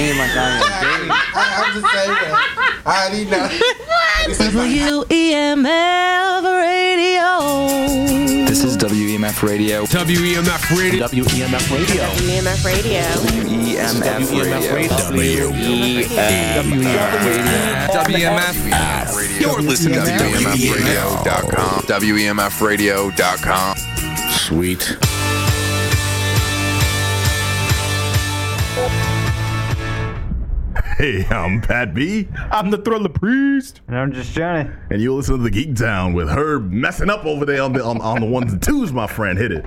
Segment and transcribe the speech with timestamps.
[0.00, 0.60] game like I am.
[0.80, 1.12] Game.
[1.12, 1.14] I,
[1.60, 2.82] I'm just saying that.
[2.86, 3.44] I already know.
[5.20, 5.76] WEMF
[6.72, 7.28] Radio.
[8.46, 9.84] This is WEMF Radio.
[9.84, 11.06] WEMF Radio.
[11.08, 12.06] WEMF Radio.
[12.16, 12.64] WMF Radio.
[12.64, 12.64] WEMF
[15.04, 15.46] Radio.
[17.92, 18.56] WMF.
[19.40, 21.82] You're listening to WMFradio.com.
[21.82, 23.76] WMFradio.com.
[24.30, 25.09] Sweet.
[31.00, 33.80] Hey, I'm Pat B, I'm the Thriller Priest.
[33.88, 34.68] And I'm just Johnny.
[34.90, 38.02] and you listen to the Geekdown with Herb messing up over there on the on,
[38.02, 38.92] on the ones and twos.
[38.92, 39.64] My friend, hit it.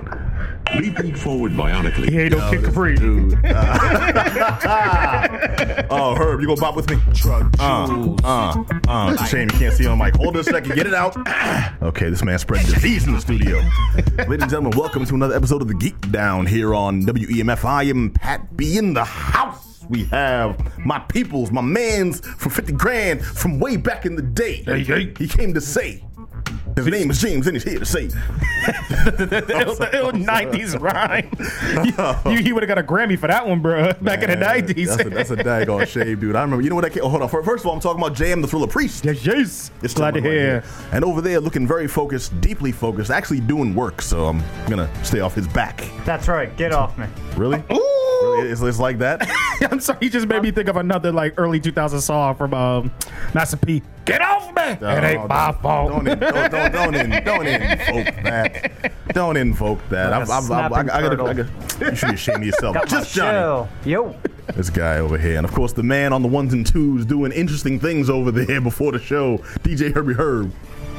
[0.76, 2.12] Leaping forward bionically.
[2.12, 2.98] He ain't no kick capri.
[2.98, 3.34] Dude.
[5.90, 6.98] oh, Herb, you gonna bop with me?
[7.26, 9.14] Uh, uh, uh.
[9.14, 10.16] It's a shame you can't see on mic.
[10.18, 10.76] Hold it a second.
[10.76, 11.18] Get it out.
[11.82, 13.58] okay, this man spread disease in the studio.
[14.30, 17.66] Ladies and gentlemen, welcome to another episode of the Geekdown here on WEMF.
[17.66, 19.63] I am Pat B in the house.
[19.90, 24.64] We have my peoples, my mans from 50 grand from way back in the day.
[24.64, 25.14] Hey, hey.
[25.18, 26.04] He came to say.
[26.76, 28.10] His name is James, and he's here to say.
[29.06, 31.30] It was the old 90s rhyme.
[32.34, 33.92] You, you, would have got a Grammy for that one, bro.
[34.02, 34.88] Back in the Man, 90s.
[34.88, 36.36] That's a, that's a daggone shame, dude.
[36.36, 36.64] I remember.
[36.64, 36.86] You know what?
[36.86, 37.30] I came, oh, hold on.
[37.30, 39.04] First of all, I'm talking about JM the Thriller Priest.
[39.04, 39.72] yes, yes.
[39.82, 40.62] It's Glad to someone right hear.
[40.62, 40.64] here.
[40.94, 44.02] And over there, looking very focused, deeply focused, actually doing work.
[44.02, 45.84] So I'm gonna stay off his back.
[46.06, 46.56] That's right.
[46.56, 47.08] Get off me.
[47.36, 47.62] Really?
[47.70, 48.50] Really?
[48.50, 49.28] It's, it's like that?
[49.70, 52.92] I'm sorry, you just made me think of another like early 2000 song from um,
[53.34, 53.82] Master P.
[54.06, 54.62] Get off me!
[54.64, 55.92] it ain't my fault.
[55.92, 58.94] Don't, in, don't, don't, don't, in, don't invoke that.
[59.14, 60.12] Don't invoke that.
[60.12, 61.28] Like a I'm, I'm, I'm, I, I, snapping gotta, turtle.
[61.28, 62.74] I gotta, you should be ashamed of yourself.
[62.76, 63.32] Got Just Johnny.
[63.32, 63.70] shell.
[63.86, 64.16] Yo.
[64.56, 65.38] This guy over here.
[65.38, 68.60] And of course, the man on the ones and twos doing interesting things over there
[68.60, 70.52] before the show, DJ Herbie Herb.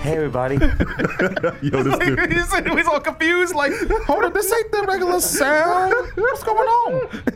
[0.05, 0.57] Hey, everybody.
[1.63, 2.31] Yo, this dude.
[2.31, 3.73] he's, he's all confused, like,
[4.05, 5.95] hold up, this ain't the regular sound.
[6.15, 7.23] What's going on?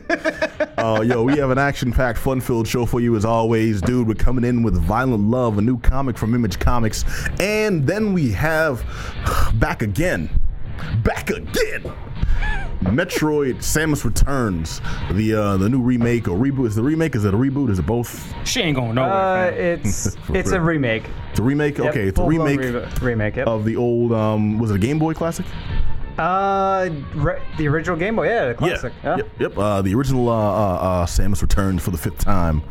[0.79, 4.07] Uh, yo, we have an action-packed, fun-filled show for you as always, dude.
[4.07, 7.03] We're coming in with Violent Love, a new comic from Image Comics,
[7.41, 8.85] and then we have
[9.55, 10.29] back again,
[11.03, 11.91] back again.
[12.81, 14.79] Metroid: Samus Returns,
[15.11, 16.67] the uh, the new remake or reboot.
[16.67, 17.13] Is the remake?
[17.15, 17.69] Is it a reboot?
[17.69, 18.33] Is it both?
[18.47, 19.11] She ain't going nowhere.
[19.11, 19.59] Uh, fam.
[19.59, 21.03] it's it's a remake.
[21.31, 21.77] It's a remake.
[21.77, 23.35] Yep, okay, it's a remake re- remake.
[23.35, 23.47] Yep.
[23.47, 24.13] of the old.
[24.13, 25.45] Um, was it a Game Boy Classic?
[26.17, 28.27] Uh, re- the original Game Boy.
[28.27, 28.93] Yeah, the classic.
[29.03, 29.17] Yeah.
[29.17, 29.29] Yep.
[29.39, 29.57] Yep.
[29.57, 32.61] Uh, the original uh, uh, uh, Samus Returns for the fifth time.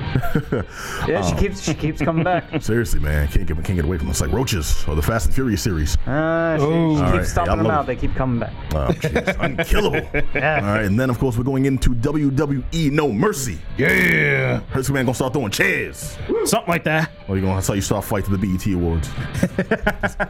[1.08, 2.44] Yeah, she keeps she keeps coming back.
[2.62, 5.34] Seriously, man, can't get can't get away from us like roaches or the Fast and
[5.34, 5.96] Furious series.
[6.06, 7.84] Uh, she, she keeps All right, stomping I them out.
[7.84, 7.86] it.
[7.86, 8.52] They keep coming back.
[8.74, 9.98] Oh, jeez, unkillable.
[10.14, 13.58] All right, and then of course we're going into WWE No Mercy.
[13.78, 14.60] yeah.
[14.74, 16.16] This man gonna start throwing chairs.
[16.44, 17.10] Something like that.
[17.28, 19.08] Or you gonna that's how you start fight to the BET Awards.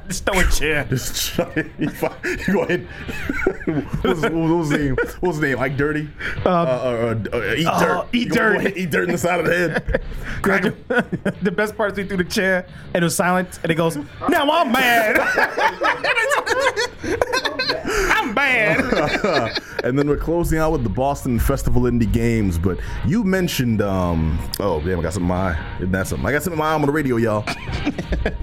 [0.08, 0.84] Just throw a chair.
[0.84, 1.36] Just
[1.78, 1.90] you
[2.52, 2.86] go ahead.
[4.02, 4.96] what's, what was his name?
[5.20, 5.58] What's his name?
[5.58, 6.08] Like Dirty.
[6.44, 8.08] Uh, uh, uh, uh, eat uh, dirt.
[8.12, 8.76] Eat You gonna go Dirt.
[8.76, 9.59] Eat dirt in the side of the head.
[9.60, 9.82] Him.
[11.42, 13.96] the best part is he threw the chair and it was silent and it goes,
[14.28, 15.20] Now I'm mad.
[17.84, 19.60] I'm mad.
[19.84, 22.58] and then we're closing out with the Boston Festival Indie Games.
[22.58, 25.76] But you mentioned, um, oh damn, I got something in my eye.
[25.80, 26.26] Isn't something?
[26.26, 27.44] I got something in my arm on the radio, y'all.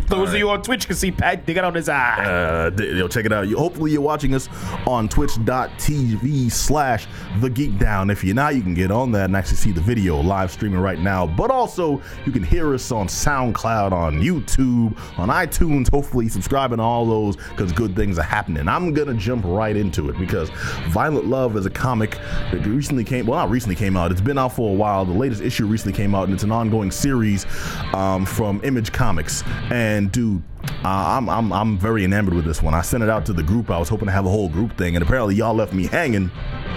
[0.07, 2.23] Those of you on Twitch can see Pat dig it on his eye.
[2.23, 3.47] Uh, yo, check it out.
[3.47, 4.49] You, hopefully, you're watching us
[4.85, 7.07] on twitch.tv slash
[7.39, 8.09] the geek down.
[8.09, 10.79] If you're not, you can get on that and actually see the video live streaming
[10.79, 11.06] right now.
[11.25, 15.89] But also, you can hear us on SoundCloud, on YouTube, on iTunes.
[15.89, 18.67] Hopefully, subscribing to all those because good things are happening.
[18.67, 20.49] I'm to jump right into it because
[20.89, 22.11] Violent Love is a comic
[22.51, 25.05] that recently came, well, not recently came out, it's been out for a while.
[25.05, 27.45] The latest issue recently came out, and it's an ongoing series
[27.93, 29.43] um, from Image Comics.
[29.69, 30.41] And, dude,
[30.83, 32.73] uh, I'm, I'm I'm very enamored with this one.
[32.73, 33.69] I sent it out to the group.
[33.69, 36.31] I was hoping to have a whole group thing, and apparently y'all left me hanging.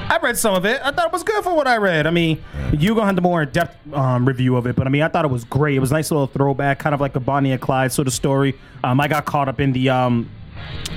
[0.08, 0.80] I read some of it.
[0.84, 2.06] I thought it was good for what I read.
[2.06, 2.42] I mean,
[2.72, 5.24] you gonna have the more in-depth um, review of it, but I mean, I thought
[5.24, 5.76] it was great.
[5.76, 8.14] It was a nice little throwback, kind of like a Bonnie and Clyde sort of
[8.14, 8.58] story.
[8.82, 10.28] Um, I got caught up in the um,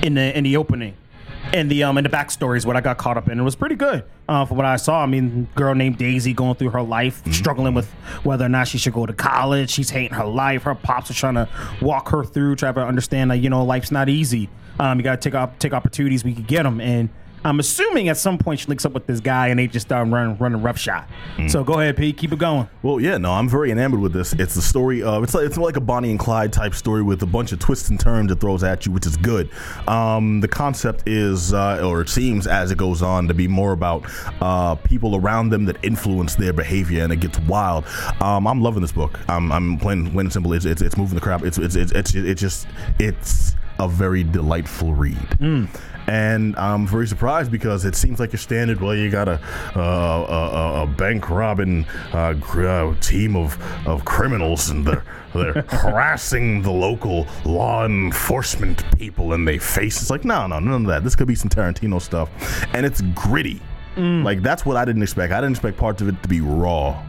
[0.02, 0.96] in the in the opening,
[1.52, 3.38] in the um, and the backstory is what I got caught up in.
[3.38, 5.02] It was pretty good uh, from what I saw.
[5.02, 7.90] I mean, girl named Daisy going through her life, struggling with
[8.22, 9.70] whether or not she should go to college.
[9.70, 10.62] She's hating her life.
[10.64, 11.48] Her pops are trying to
[11.80, 14.48] walk her through, try to understand that you know life's not easy.
[14.78, 17.08] Um, you got to take op- take opportunities we could get them and.
[17.44, 20.08] I'm assuming at some point she links up with this guy and they just start
[20.08, 21.04] running running roughshod.
[21.48, 22.68] So go ahead, Pete, keep it going.
[22.82, 24.32] Well, yeah, no, I'm very enamored with this.
[24.34, 27.22] It's the story of it's like it's like a Bonnie and Clyde type story with
[27.22, 29.50] a bunch of twists and turns it throws at you, which is good.
[29.86, 33.72] Um, the concept is, uh, or it seems as it goes on, to be more
[33.72, 34.04] about
[34.40, 37.84] uh, people around them that influence their behavior, and it gets wild.
[38.20, 39.18] Um, I'm loving this book.
[39.28, 40.52] I'm, I'm plain, plain and simple.
[40.52, 41.42] It's, it's it's moving the crap.
[41.42, 42.66] It's it's it's it's, it's just
[42.98, 45.16] it's a very delightful read.
[45.38, 45.64] Hmm.
[46.06, 48.80] And I'm very surprised because it seems like your standard.
[48.80, 49.40] Well, you got a
[49.74, 55.02] uh, a, a, a bank robbing uh, gr- uh, team of, of criminals, and they're
[55.34, 60.02] they're harassing the local law enforcement people, and they face.
[60.02, 61.04] It's like no, no, none of that.
[61.04, 62.28] This could be some Tarantino stuff,
[62.74, 63.62] and it's gritty.
[63.96, 64.24] Mm.
[64.24, 65.32] Like that's what I didn't expect.
[65.32, 67.02] I didn't expect parts of it to be raw.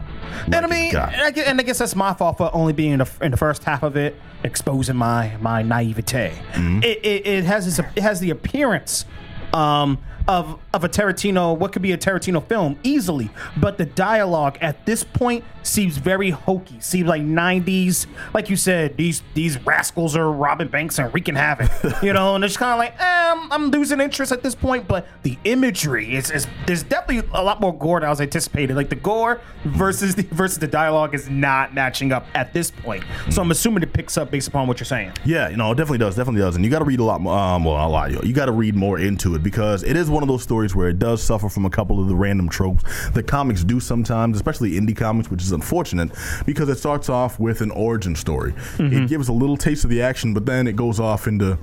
[0.46, 2.92] And I mean, and I, guess, and I guess that's my fault for only being
[2.92, 6.32] in the, in the first half of it, exposing my my naivete.
[6.52, 6.82] Mm-hmm.
[6.82, 9.04] It, it, it has this, it has the appearance
[9.52, 14.58] um, of of a Tarantino, what could be a Tarantino film easily, but the dialogue
[14.60, 16.78] at this point seems very hokey.
[16.80, 21.70] Seems like '90s, like you said, these these rascals are robbing banks and wreaking havoc,
[22.02, 22.34] you know.
[22.34, 24.88] And it's kind of like, eh, I'm, I'm losing interest at this point.
[24.88, 28.76] But the imagery is, is there's definitely a lot more gore than I was anticipated.
[28.76, 33.04] Like the gore versus the versus the dialogue is not matching up at this point.
[33.30, 35.12] So I'm assuming it picks up based upon what you're saying.
[35.24, 37.20] Yeah, you know, it definitely does, definitely does, and you got to read a lot
[37.20, 37.36] more.
[37.36, 38.10] Um, well, a lot.
[38.10, 40.74] You, you got to read more into it because it is one of those stories
[40.74, 44.34] where it does suffer from a couple of the random tropes that comics do sometimes,
[44.34, 46.10] especially indie comics, which is unfortunate
[46.46, 48.52] because it starts off with an origin story.
[48.52, 49.06] It mm-hmm.
[49.06, 51.58] gives a little taste of the action, but then it goes off into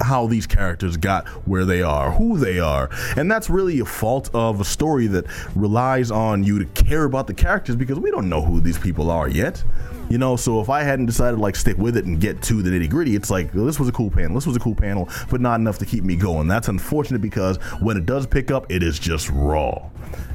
[0.00, 2.88] how these characters got where they are, who they are.
[3.14, 7.26] And that's really a fault of a story that relies on you to care about
[7.26, 9.62] the characters because we don't know who these people are yet.
[10.10, 12.60] You know, so if I hadn't decided to like stick with it and get to
[12.62, 14.74] the nitty gritty, it's like well, this was a cool panel, this was a cool
[14.74, 16.48] panel, but not enough to keep me going.
[16.48, 19.88] That's unfortunate because when it does pick up, it is just raw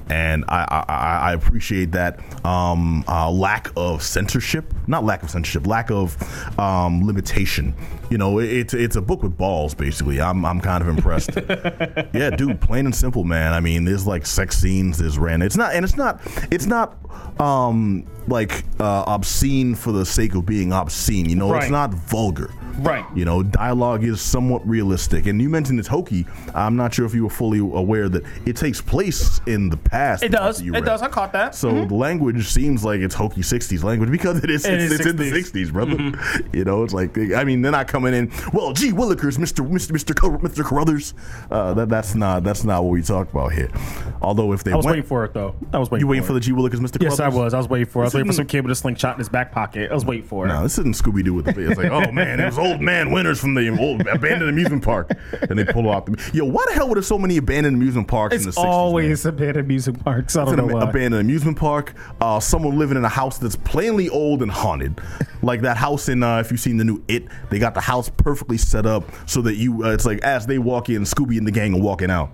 [0.10, 5.30] and I, I, I- I appreciate that um, uh, lack of censorship, not lack of
[5.30, 6.18] censorship, lack of
[6.58, 7.76] um, limitation.
[8.10, 10.22] You know, it, it's it's a book with balls, basically.
[10.22, 11.32] I'm I'm kind of impressed.
[12.14, 13.52] yeah, dude, plain and simple, man.
[13.54, 15.46] I mean, there's like sex scenes, there's random.
[15.46, 16.22] It's not, and it's not,
[16.52, 16.96] it's not
[17.42, 21.30] um, like uh, obscene for the sake of being obscene.
[21.30, 22.52] You know, it's not vulgar.
[22.80, 23.06] Right.
[23.16, 25.26] You know, dialogue is somewhat realistic.
[25.26, 26.28] And you mentioned it's hokey.
[26.54, 30.22] I'm not sure if you were fully aware that it takes place in the past.
[30.22, 30.62] It does.
[30.62, 30.86] It read.
[30.86, 31.02] does.
[31.02, 31.56] I caught that.
[31.56, 34.66] So the language seems like it's hokey 60s language because it is.
[34.66, 35.98] It it's is it's in the 60s, brother.
[36.54, 38.32] You know, it's like I mean, they're not coming in.
[38.54, 41.14] Well, gee, Willikers, Mister Mister Car- Mister Carruthers.
[41.50, 43.70] Uh, that that's not that's not what we talk about here.
[44.22, 45.56] Although if they I was went, waiting for it though.
[45.74, 46.06] I was waiting.
[46.06, 47.54] you waiting for for the G Willikers, Mister Yes, I was.
[47.54, 48.00] I was waiting for.
[48.00, 48.04] it.
[48.04, 49.92] I was waiting for some kid with a slingshot in his back pocket.
[49.92, 50.50] I was waiting for it.
[50.50, 51.70] No, this isn't Scooby Doo with the.
[51.70, 55.12] It's like, oh man, it was old man winners from the old abandoned amusement park,
[55.50, 56.32] and they pull off the.
[56.34, 58.64] Yo, why the hell were there so many abandoned amusement parks in the It's 60s?
[58.64, 58.72] man?
[58.72, 60.36] always abandoned amusement parks.
[60.36, 60.90] I don't It's know an why.
[60.90, 61.94] abandoned amusement park.
[62.22, 65.00] Uh, someone living in a house that's plainly old and haunted,
[65.42, 66.24] like that house in.
[66.24, 69.42] Uh, if you've seen the new It, they got the house perfectly set up so
[69.44, 69.84] that you.
[69.84, 72.32] Uh, it's like as they walk in, Scooby and the gang are walking out.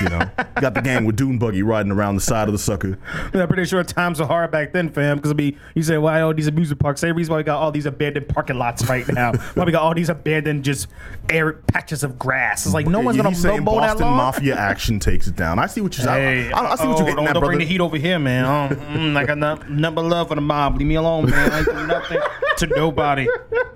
[0.00, 0.28] you know,
[0.60, 2.98] got the gang with Dune buggy riding around the side of the sucker.
[3.32, 5.16] I'm pretty sure times were hard back then, fam.
[5.16, 7.00] Because mean, you say, why all these amusement parks?
[7.00, 9.32] Same reason why we got all these abandoned parking lots right now.
[9.54, 10.88] why we got all these abandoned just
[11.28, 12.66] air patches of grass.
[12.66, 14.16] It's like no one's gonna saying mow that Boston lawn.
[14.16, 15.58] Mafia action takes it down.
[15.58, 16.08] I see what you're.
[16.08, 17.46] Hey, I, I, I see what oh, you're getting don't, at, don't brother.
[17.46, 18.44] bring the heat over here, man.
[18.44, 20.76] Oh, mm, I got no, nothing but love for the mob.
[20.76, 21.52] Leave me alone, man.
[21.52, 22.18] I ain't do nothing
[22.58, 23.26] to nobody.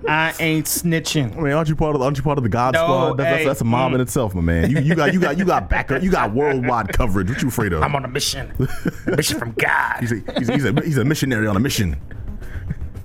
[0.09, 1.37] I ain't snitching.
[1.37, 2.03] I mean, aren't you part of?
[2.03, 3.17] Aren't you part of the God No, Squad?
[3.17, 4.03] That's, that's, hey, that's a mob in mm.
[4.03, 4.71] itself, my man.
[4.71, 6.03] You, you got you got you got backup.
[6.03, 7.29] You got worldwide coverage.
[7.29, 7.83] What you afraid of?
[7.83, 8.53] I'm on a mission.
[9.07, 10.01] A mission from God.
[10.01, 11.97] He's a, he's, a, he's, a, he's a missionary on a mission.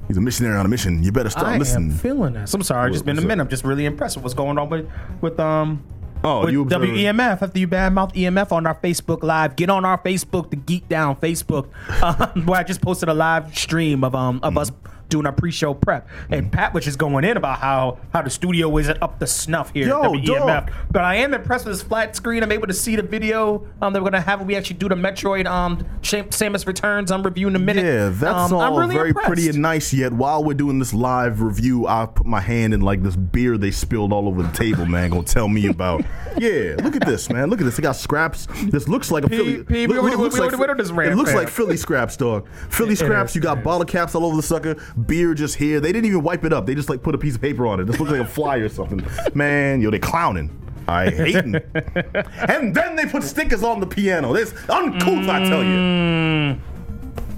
[0.07, 1.01] He's a missionary on a mission.
[1.03, 1.91] You better start I listening.
[1.91, 2.53] am feeling this.
[2.53, 2.89] I'm sorry.
[2.89, 3.41] It's just been a minute.
[3.43, 4.89] I'm just really impressed with what's going on with
[5.21, 5.83] with um.
[6.25, 9.57] Oh, with you WEMF after you badmouth EMF on our Facebook Live.
[9.57, 11.67] Get on our Facebook, the Geekdown Facebook,
[12.01, 14.71] um, where I just posted a live stream of um of us
[15.13, 16.09] doing our pre-show prep.
[16.29, 19.71] And Pat was just going in about how how the studio isn't up to snuff
[19.71, 20.25] here Yo, at WEMF.
[20.47, 20.71] dog.
[20.91, 22.43] But I am impressed with this flat screen.
[22.43, 24.89] I'm able to see the video um, that we're gonna have when we actually do
[24.89, 27.11] the Metroid um Samus Returns.
[27.11, 27.85] I'm reviewing in a minute.
[27.85, 29.27] Yeah, that's um, all really very impressed.
[29.27, 29.93] pretty and nice.
[29.93, 33.57] Yet while we're doing this live review, I put my hand in like this beer
[33.57, 34.85] they spilled all over the table.
[34.85, 36.03] Man, gonna tell me about.
[36.37, 37.49] Yeah, look at this, man.
[37.51, 37.77] Look at this.
[37.77, 38.47] They got scraps.
[38.63, 39.63] This looks like a Philly.
[39.63, 42.47] P, we already- we went on this rant, It looks like Philly scraps, dog.
[42.69, 43.35] Philly scraps.
[43.35, 44.75] you got bottle caps all over the sucker.
[45.07, 45.79] Beer just here.
[45.79, 46.65] They didn't even wipe it up.
[46.65, 47.85] They just like put a piece of paper on it.
[47.85, 49.05] This looks like a fly or something.
[49.33, 50.59] Man, yo, they clowning.
[50.87, 51.69] I hate it.
[52.49, 54.33] and then they put stickers on the piano.
[54.33, 55.75] This uncouth, I tell you.
[55.77, 56.59] Mm.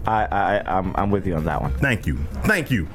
[0.08, 1.74] I, I, I'm, I'm with you on that one.
[1.76, 2.18] Thank you.
[2.44, 2.88] Thank you.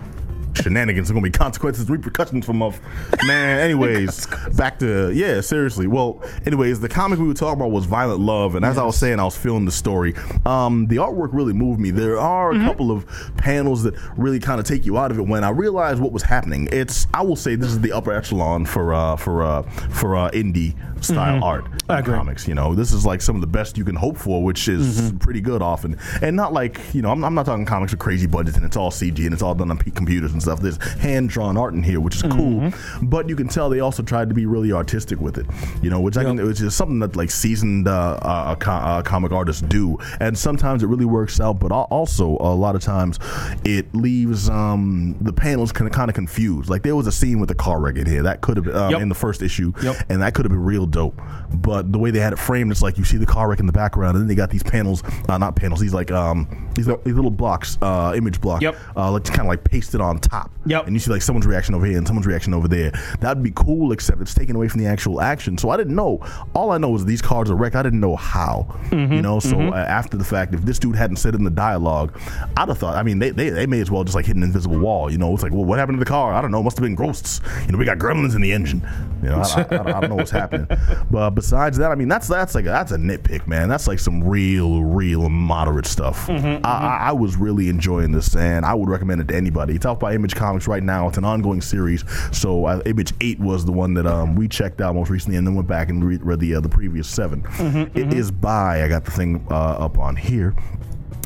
[0.54, 2.80] Shenanigans are gonna be consequences, repercussions from of
[3.26, 3.59] man.
[3.71, 4.26] Anyways,
[4.57, 5.87] back to yeah, seriously.
[5.87, 8.97] Well, anyways, the comic we were talking about was Violent Love, and as I was
[8.97, 10.14] saying, I was feeling the story.
[10.45, 11.90] Um, the artwork really moved me.
[11.90, 15.23] There are a couple of panels that really kind of take you out of it.
[15.23, 18.66] When I realized what was happening, it's I will say this is the upper echelon
[18.66, 22.47] for uh, for uh, for uh, indie style art in comics.
[22.47, 25.12] You know, this is like some of the best you can hope for, which is
[25.21, 28.26] pretty good often, and not like you know, I'm, I'm not talking comics with crazy
[28.26, 30.61] budgets and it's all CG and it's all done on p- computers and and stuff.
[30.61, 32.73] There's hand drawn art in here, which is cool.
[33.02, 35.47] But you can tell they also tried to be really artistic with it.
[35.82, 39.32] You know, which I can, which is something that like seasoned uh, uh, uh, comic
[39.32, 41.59] artists do, and sometimes it really works out.
[41.61, 43.18] But also a lot of times
[43.64, 46.70] it leaves um, the panels kind of kind of confused.
[46.70, 48.76] Like there was a scene with the car wreck in here that could have been
[48.76, 49.00] um, Yep.
[49.02, 49.97] in the first issue, Yep.
[50.09, 51.20] and that could have been real dope.
[51.54, 53.66] But the way they had it framed, it's like you see the car wreck in
[53.66, 56.87] the background, and then they got these panels, uh, not panels, these like um these,
[56.87, 58.76] these little blocks, uh, image block, Yep.
[58.97, 60.29] uh, like kind of like pasted on top.
[60.66, 60.87] Yep.
[60.87, 62.92] And you see like someone's reaction over here and someone's reaction over there.
[63.20, 65.58] That'd be cool, except it's taken away from the actual action.
[65.58, 66.20] So I didn't know.
[66.54, 67.76] All I know is these cards are wrecked.
[67.76, 68.66] I didn't know how.
[68.90, 69.12] Mm-hmm.
[69.12, 69.40] You know.
[69.40, 72.18] So uh, after the fact, if this dude hadn't said it in the dialogue,
[72.56, 72.96] I'd have thought.
[72.96, 75.10] I mean, they, they they may as well just like hit an invisible wall.
[75.10, 76.32] You know, it's like, well, what happened to the car?
[76.32, 76.62] I don't know.
[76.62, 77.40] Must have been ghosts.
[77.66, 78.87] You know, we got gremlins in the engine.
[79.22, 80.66] You know, I, I, I, don't, I don't know what's happening.
[81.10, 83.68] But besides that, I mean, that's that's like that's a nitpick, man.
[83.68, 86.26] That's like some real, real moderate stuff.
[86.28, 89.75] Mm-hmm, I, I, I was really enjoying this, and I would recommend it to anybody.
[89.75, 91.08] It's out by Image Comics right now.
[91.08, 92.04] It's an ongoing series.
[92.30, 95.46] So uh, Image Eight was the one that um, we checked out most recently, and
[95.46, 98.82] then went back and re- read the uh, the previous 7 Mm-hmm, It is by
[98.84, 100.54] I got the thing uh, up on here.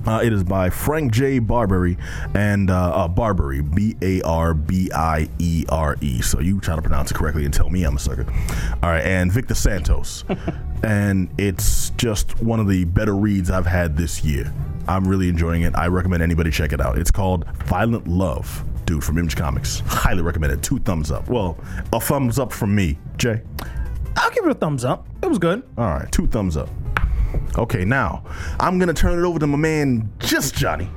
[0.06, 1.40] Uh, it is by Frank J.
[1.40, 1.96] Barbiere
[2.34, 6.20] and uh, uh, Barbiere, B A R B I E R E.
[6.20, 8.26] So you try to pronounce it correctly and tell me I'm a sucker.
[8.82, 10.24] All right, and Victor Santos.
[10.82, 14.52] and it's just one of the better reads I've had this year.
[14.86, 15.74] I'm really enjoying it.
[15.74, 16.98] I recommend anybody check it out.
[16.98, 18.62] It's called Violent Love.
[18.86, 19.80] Dude from Image Comics.
[19.86, 20.62] Highly recommend it.
[20.62, 21.28] Two thumbs up.
[21.28, 21.56] Well,
[21.92, 22.98] a thumbs up from me.
[23.16, 23.40] Jay?
[24.16, 25.06] I'll give it a thumbs up.
[25.22, 25.62] It was good.
[25.78, 26.68] All right, two thumbs up.
[27.58, 28.24] Okay, now
[28.60, 30.88] I'm gonna turn it over to my man, just Johnny.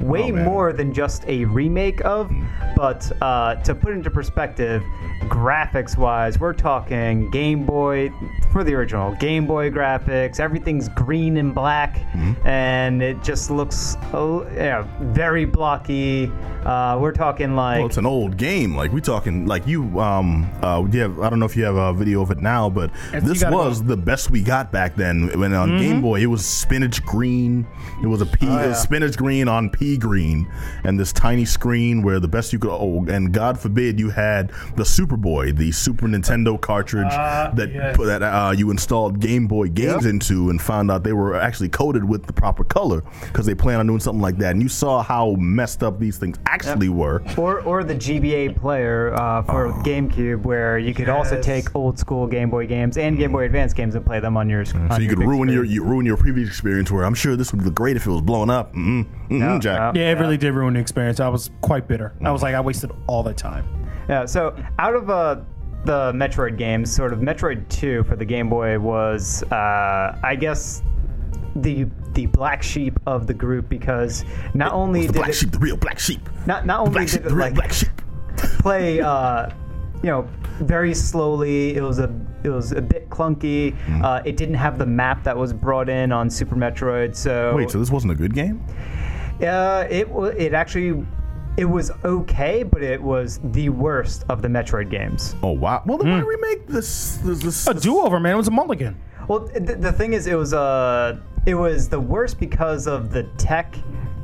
[0.00, 2.30] way Oh, more than just a remake of.
[2.76, 4.82] But uh, to put into perspective,
[5.40, 8.10] graphics-wise, we're talking Game Boy
[8.52, 10.40] for the original Game Boy graphics.
[10.40, 12.46] Everything's green and black, Mm-hmm.
[12.46, 16.30] and it just looks oh, yeah, very blocky.
[16.64, 18.76] Uh, we're talking like Well, it's an old game.
[18.76, 19.98] Like we're talking like you.
[20.00, 21.20] Um, uh, you have.
[21.20, 23.80] I don't know if you have a video of it now, but If this was
[23.80, 25.30] go- the best we got back then.
[25.38, 27.66] When on Game Boy, it was spinach green.
[28.02, 30.50] It was a pea, it was spinach green on pea green,
[30.84, 32.70] and this tiny screen where the best you could.
[32.70, 37.96] Oh, and God forbid you had the Superboy, the Super Nintendo cartridge that yes.
[37.96, 41.68] put that uh, you installed Game Boy games into, and found out they were actually
[41.68, 44.52] coated with the proper color because they plan on doing something like that.
[44.52, 47.22] And you saw how messed up these things actually were.
[47.36, 49.72] Or, or the GBA player uh, for Oh.
[49.84, 53.72] GameCube, where you could also take old school Game Boy games and Game Boy Advance
[53.74, 54.64] games and play them on your.
[54.64, 54.94] Mm.
[54.94, 56.90] So you could ruin your you ruin your previous experience.
[56.90, 58.70] Where I'm sure this would look great if it was blown up.
[58.70, 59.00] Mm-hmm.
[59.00, 59.94] Mm-hmm, Yeah, Jack.
[59.96, 60.02] yeah.
[60.02, 61.20] Yeah, it really did ruin the experience.
[61.20, 62.12] I was quite bitter.
[62.22, 63.66] I was like, I wasted all the time.
[64.08, 64.24] Yeah.
[64.26, 65.40] So out of uh,
[65.84, 70.82] the Metroid games, sort of Metroid Two for the Game Boy was, uh, I guess,
[71.56, 75.50] the the black sheep of the group because not only the did black it, sheep,
[75.52, 76.28] the real black sheep.
[76.46, 77.88] not not The only black sheep, did the it real like black sheep.
[78.58, 79.50] play uh
[80.02, 80.28] you know
[80.60, 84.04] very slowly it was a it was a bit clunky Mm-hmm.
[84.04, 87.70] uh, it didn't have the map that was brought in on super metroid so Wait,
[87.70, 88.64] so this wasn't a good game?
[89.42, 91.04] uh, it it actually
[91.60, 95.82] it was okay but it was the worst of the metroid games Oh wow.
[95.86, 97.16] Well, then why remake this?
[97.24, 98.34] This, this, A do over, man.
[98.34, 98.94] It was a mulligan.
[99.28, 103.24] well th- the thing is it was uh it was the worst because of the
[103.36, 103.74] tech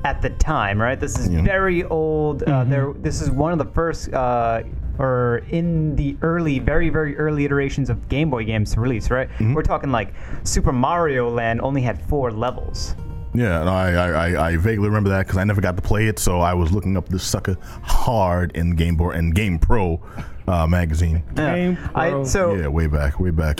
[0.04, 3.70] at the time right this is very old uh, there this is one of the
[3.78, 4.62] first uh
[4.98, 9.28] or in the early, very, very early iterations of Game Boy games to release, right?
[9.40, 12.96] We're talking like Super Mario Land only had four levels.
[13.36, 16.06] Yeah, no, I, I, I- I vaguely remember that because I never got to play
[16.06, 20.00] it, so I was looking up this sucker hard in Game Boy and Game Pro
[20.48, 21.22] uh, magazine.
[21.34, 22.24] Game I, Pro.
[22.24, 23.58] so Yeah, way back, way back.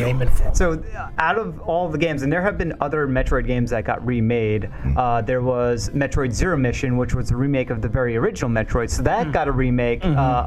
[0.54, 3.84] So, uh, out of all the games, and there have been other Metroid games that
[3.84, 4.70] got remade.
[4.96, 8.90] Uh, there was Metroid Zero Mission, which was a remake of the very original Metroid.
[8.90, 10.04] So that got a remake.
[10.04, 10.46] Uh,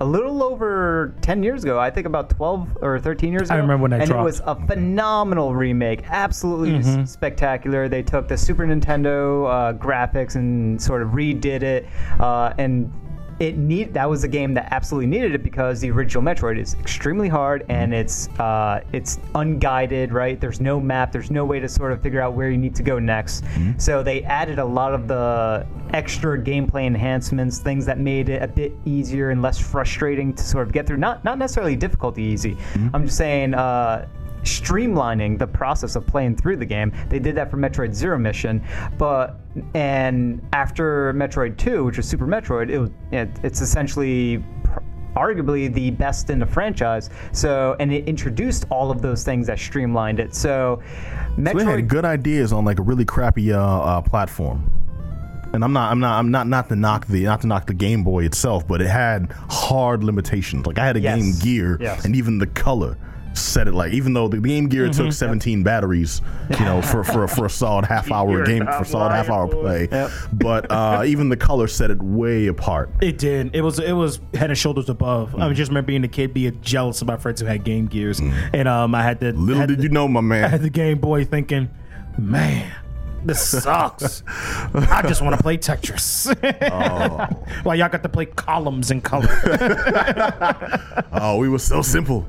[0.00, 3.54] a little over 10 years ago, I think about 12 or 13 years ago.
[3.54, 4.20] I remember when that And dropped.
[4.20, 6.02] it was a phenomenal remake.
[6.08, 7.88] Absolutely s- spectacular.
[7.88, 11.86] They took the Super Nintendo uh, graphics and sort of redid it.
[12.20, 12.92] Uh, and
[13.40, 16.74] it need that was a game that absolutely needed it because the original Metroid is
[16.74, 20.40] extremely hard and it's uh, it's unguided, right?
[20.40, 22.82] There's no map, there's no way to sort of figure out where you need to
[22.82, 23.44] go next.
[23.78, 28.48] So they added a lot of the extra gameplay enhancements, things that made it a
[28.48, 30.98] bit easier and less frustrating to sort of get through.
[30.98, 32.56] Not not necessarily difficulty easy.
[32.92, 33.54] I'm just saying.
[33.54, 34.08] Uh,
[34.48, 36.92] streamlining the process of playing through the game.
[37.08, 38.62] They did that for Metroid Zero Mission,
[38.96, 39.40] but
[39.74, 44.44] and after Metroid 2, which was Super Metroid, it was it, it's essentially
[45.16, 47.10] arguably the best in the franchise.
[47.32, 50.34] So and it introduced all of those things that streamlined it.
[50.34, 50.80] So
[51.36, 54.70] So Metroid had good ideas on like a really crappy uh, uh, platform.
[55.54, 57.72] And I'm not, I'm not, I'm not, not to knock the, not to knock the
[57.72, 60.66] Game Boy itself, but it had hard limitations.
[60.66, 61.18] Like I had a Yes.
[61.18, 62.04] Game Gear, Yes.
[62.04, 62.98] and even the color
[63.34, 63.74] said it.
[63.74, 65.04] Like even though the Game Gear Mm-hmm.
[65.04, 66.20] took 17 batteries,
[66.58, 69.28] you know, for for for a solid half hour You're game, for a solid half
[69.30, 70.08] hour lying, play.
[70.32, 72.90] But uh, even the color set it way apart.
[73.00, 73.54] It did.
[73.54, 75.34] It was it was head and shoulders above.
[75.36, 78.20] I just remember being a kid, being jealous of my friends who had Game Gears,
[78.20, 80.62] and um, I had the Little had did the- you know, my man, I had
[80.62, 81.68] the Game Boy, thinking,
[82.18, 82.72] man.
[83.24, 84.22] This sucks.
[84.74, 86.28] I just want to play Tetris.
[87.64, 89.28] While y'all got to play columns in color.
[91.20, 92.26] Oh, we were so simple.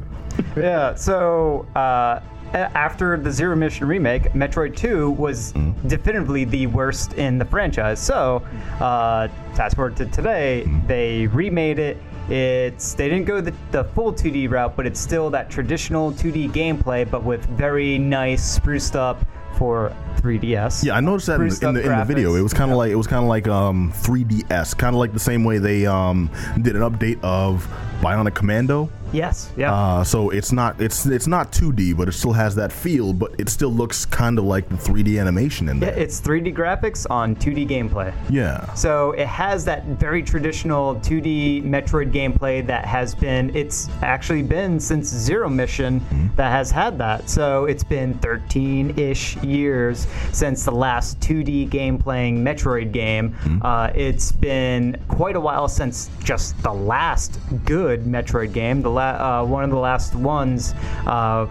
[0.55, 2.21] Yeah, so uh,
[2.53, 5.53] after the Zero Mission remake, Metroid 2 was
[5.87, 7.99] definitively the worst in the franchise.
[7.99, 8.43] So,
[8.79, 11.97] uh, fast forward to today, they remade it.
[12.29, 16.51] It's they didn't go the, the full 2D route, but it's still that traditional 2D
[16.51, 19.25] gameplay, but with very nice spruced up
[19.57, 20.83] for 3DS.
[20.83, 22.35] Yeah, I noticed that in the, in the, in the video.
[22.35, 25.11] It was kind of like it was kind of like um 3DS, kind of like
[25.13, 26.29] the same way they um
[26.61, 27.67] did an update of
[28.01, 28.89] Bionic Commando.
[29.11, 29.73] Yes, yeah.
[29.73, 33.11] Uh, so it's not it's it's not 2D, but it still has that feel.
[33.11, 35.97] But it still looks kind of like the 3D animation in Yeah, there.
[35.99, 38.13] it's 3D graphics on 2D gameplay.
[38.29, 38.71] Yeah.
[38.75, 44.79] So it has that very traditional 2D Metroid gameplay that has been, it's actually been
[44.79, 46.01] since Zero Mission
[46.35, 47.27] that has had that.
[47.27, 53.35] So it's been 13 ish years since the last 2D game playing Metroid game.
[53.63, 59.41] Uh, it's been quite a while since just the last good Metroid game, the la-
[59.41, 60.73] uh, one of the last ones.
[61.05, 61.47] Uh,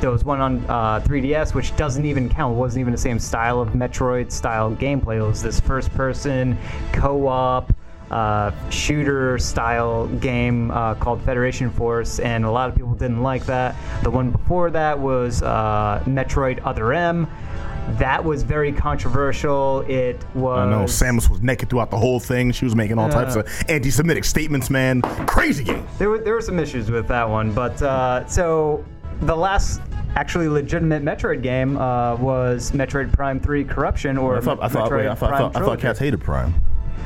[0.00, 2.54] there was one on uh, 3DS, which doesn't even count.
[2.54, 5.18] It wasn't even the same style of Metroid style gameplay.
[5.18, 6.58] It was this first person
[6.92, 7.72] co op
[8.10, 13.46] uh, shooter style game uh, called Federation Force, and a lot of people didn't like
[13.46, 13.74] that.
[14.02, 17.26] The one before that was uh, Metroid Other M.
[17.98, 19.80] That was very controversial.
[19.82, 20.58] It was.
[20.58, 22.52] I know Samus was naked throughout the whole thing.
[22.52, 24.70] She was making all types of anti-Semitic statements.
[24.70, 25.86] Man, crazy game.
[25.98, 28.84] There were there were some issues with that one, but uh, so
[29.20, 29.80] the last
[30.14, 34.90] actually legitimate Metroid game uh, was Metroid Prime Three Corruption, or I thought I thought
[34.90, 35.82] Metroid wait, I thought, I Prime thought, I thought Trilogy.
[35.82, 36.54] cats hated Prime.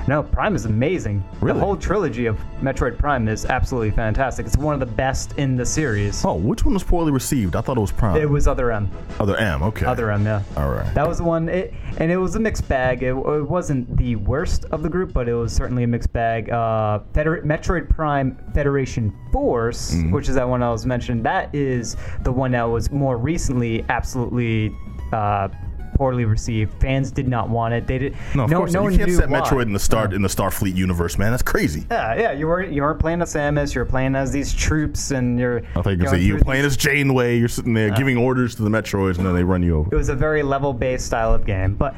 [0.09, 1.24] No, Prime is amazing.
[1.40, 1.59] Really?
[1.59, 4.46] The whole trilogy of Metroid Prime is absolutely fantastic.
[4.46, 6.24] It's one of the best in the series.
[6.24, 7.56] Oh, which one was poorly received?
[7.56, 8.16] I thought it was Prime.
[8.20, 8.88] It was Other M.
[9.18, 9.62] Other M.
[9.62, 9.85] Okay.
[9.87, 10.42] Other M, yeah.
[10.56, 10.92] All right.
[10.94, 13.02] That was the one, it, and it was a mixed bag.
[13.02, 16.50] It, it wasn't the worst of the group, but it was certainly a mixed bag.
[16.50, 20.12] Uh, Feder- Metroid Prime Federation Force, Mm-hmm.
[20.12, 23.85] which is that one I was mentioning, that is the one that was more recently
[23.88, 24.74] absolutely
[25.12, 25.48] uh,
[25.96, 26.80] poorly received.
[26.80, 27.87] Fans did not want it.
[27.87, 28.16] They did.
[28.35, 28.72] No, of course.
[28.72, 29.40] no you one can't set why.
[29.40, 31.30] Metroid in the start in the Starfleet universe, man.
[31.30, 31.87] That's crazy.
[31.90, 32.32] Yeah, yeah.
[32.32, 33.74] You weren't you weren't playing as Samus.
[33.74, 35.62] You're playing as these troops, and you're.
[35.74, 37.38] I think you were say you through were playing as Janeway.
[37.38, 39.88] You're sitting there giving orders to the Metroids, and then they run you over.
[39.92, 41.74] It was a very level based style of game.
[41.74, 41.94] But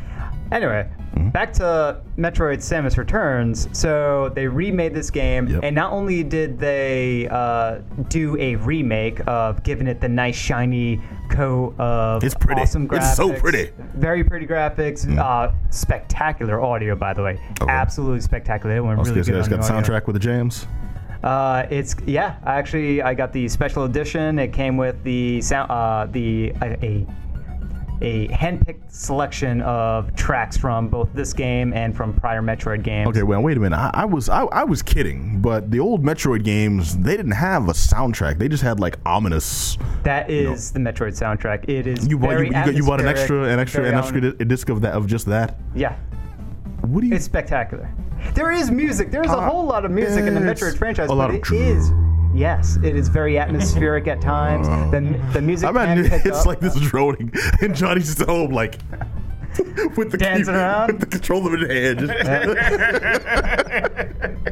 [0.53, 1.31] anyway, Mm-hmm.
[1.31, 3.69] back to Metroid Samus Returns.
[3.73, 5.61] So they remade this game, Yep.
[5.65, 7.79] and not only did they uh,
[8.09, 11.01] do a remake of giving it the nice shiny
[11.31, 12.63] coat of It's pretty.
[12.63, 13.09] awesome graphics.
[13.09, 13.71] It's so pretty.
[13.95, 15.07] Very pretty graphics.
[15.19, 17.39] Uh, spectacular audio, by the way.
[17.61, 17.71] Okay.
[17.71, 18.77] Absolutely spectacular.
[18.77, 19.29] It went really good.
[19.29, 19.81] it's got the audio.
[19.81, 20.67] soundtrack with the jams.
[21.23, 22.37] Uh, it's yeah.
[22.47, 24.39] Actually, I got the special edition.
[24.39, 27.07] It came with the sound, uh, the a, a
[28.01, 33.09] a handpicked selection of tracks from both this game and from prior Metroid games.
[33.09, 33.77] Okay, well, wait a minute.
[33.77, 37.69] I, I was I, I was kidding, but the old Metroid games they didn't have
[37.69, 38.39] a soundtrack.
[38.39, 39.77] They just had like ominous.
[40.05, 41.69] That is the Metroid soundtrack.
[41.69, 44.33] It is You bought very you, you, you bought an extra an extra an extra
[44.33, 45.59] disc of that of just that.
[45.75, 45.97] Yeah,
[46.83, 47.15] What do you?
[47.15, 47.91] it's spectacular.
[48.35, 49.11] There is music.
[49.11, 51.53] There's a Uh, whole lot of music in the Metroid franchise, a lot but of
[51.53, 51.91] it is.
[52.39, 54.69] Yes, it is very atmospheric at times.
[54.93, 55.01] The,
[55.33, 56.47] the music I imagine can pick it's up.
[56.47, 58.79] like this droning, and Johnny's just at home like.
[59.97, 60.87] With the Dancing key- around?
[60.93, 61.99] with the controller in hand.
[62.01, 62.13] just-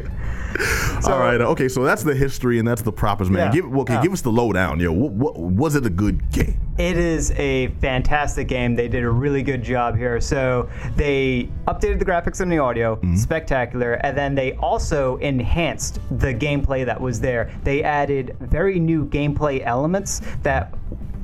[1.07, 3.49] All right, okay, so that's the history and that's the props, man.
[3.49, 3.53] Yeah.
[3.63, 4.03] Give, okay, Yeah.
[4.03, 4.93] give us the lowdown, yo.
[4.93, 6.59] What, what, was it a good game?
[6.79, 8.75] It is a fantastic game.
[8.77, 10.21] They did a really good job here.
[10.21, 13.17] So they updated the graphics and the audio, Mm-hmm.
[13.17, 17.51] spectacular, and then they also enhanced the gameplay that was there.
[17.65, 20.73] They added very new gameplay elements that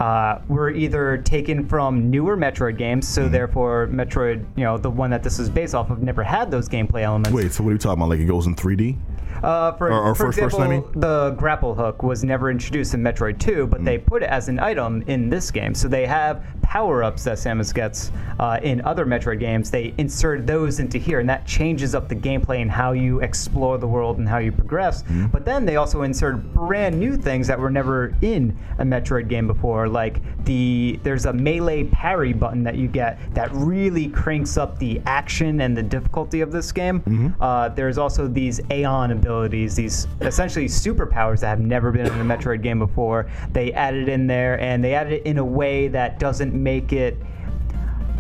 [0.00, 3.32] uh, were either taken from newer Metroid games, so Mm-hmm.
[3.32, 6.68] therefore Metroid, you know, the one that this is based off of, never had those
[6.68, 7.30] gameplay elements.
[7.30, 8.08] Wait, so what are you talking about?
[8.08, 8.96] Like it goes in 3D?
[9.42, 11.00] Uh, for, Or- or for first person, example, I mean?
[11.00, 13.84] the grapple hook was never introduced in Metroid 2, but Mm.
[13.84, 15.74] they put it as an item in this game.
[15.74, 19.70] So they have power ups that Samus gets uh, in other Metroid games.
[19.70, 23.78] They insert those into here, and that changes up the gameplay and how you explore
[23.78, 25.02] the world and how you progress.
[25.02, 25.26] Mm-hmm.
[25.26, 29.46] But then they also insert brand new things that were never in a Metroid game
[29.46, 34.78] before, like the there's a melee parry button that you get that really cranks up
[34.78, 37.00] the action and the difficulty of this game.
[37.00, 37.42] Mm-hmm.
[37.42, 42.24] Uh, there's also these Aeion abilities, these essentially superpowers that have never been in a
[42.24, 43.30] Metroid game before.
[43.52, 47.16] They added in there, and they added it in a way that doesn't make it.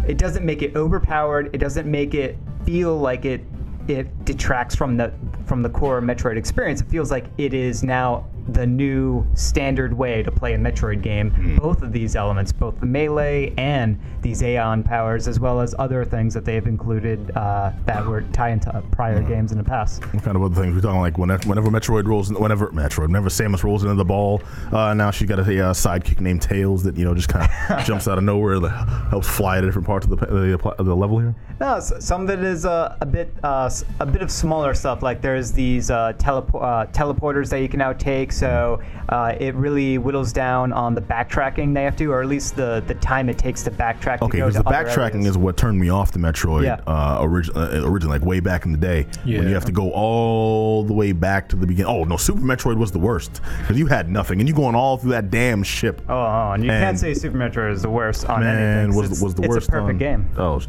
[0.06, 1.50] It doesn't make it overpowered.
[1.52, 3.42] It doesn't make it feel like it
[3.88, 5.12] it detracts from the
[5.46, 6.80] from the core Metroid experience.
[6.80, 11.56] It feels like it is now the new standard way to play a Metroid game.
[11.60, 16.04] Both of these elements, both the melee and these Aeion powers, as well as other
[16.04, 20.04] things that they've included uh, that were tied into prior games in the past.
[20.12, 23.08] What kind of other things we're talking like whenever, whenever Metroid rolls, in, whenever Metroid,
[23.08, 26.82] whenever Samus rolls into the ball, uh, now she's got a, uh sidekick named Tails
[26.84, 28.70] that you know just kind of jumps out of nowhere, that
[29.10, 31.34] helps fly to different parts of the the, the level here.
[31.60, 35.02] No, some of it is uh, a bit uh, a bit of smaller stuff.
[35.02, 38.31] Like there's these uh, telepo- uh, teleporters that you can now take.
[38.32, 42.56] So uh, it really whittles down on the backtracking they have to, or at least
[42.56, 44.22] the, the time it takes to backtrack.
[44.22, 45.26] Okay, to go because the backtracking areas.
[45.28, 46.80] is what turned me off the Metroid Yeah.
[46.86, 49.06] uh, origi- uh, originally, like way back in the day.
[49.24, 51.90] When you have to go all the way back to the beginning.
[51.92, 54.96] Oh no, Super Metroid was the worst because you had nothing, and you're going all
[54.96, 56.00] through that damn ship.
[56.08, 56.82] Oh, oh, and you Man.
[56.82, 58.96] can't say Super Metroid is the worst on Man, anything.
[58.96, 59.68] was It's- was the it's worst.
[59.68, 60.28] a perfect on- game.
[60.38, 60.66] Oh, sh-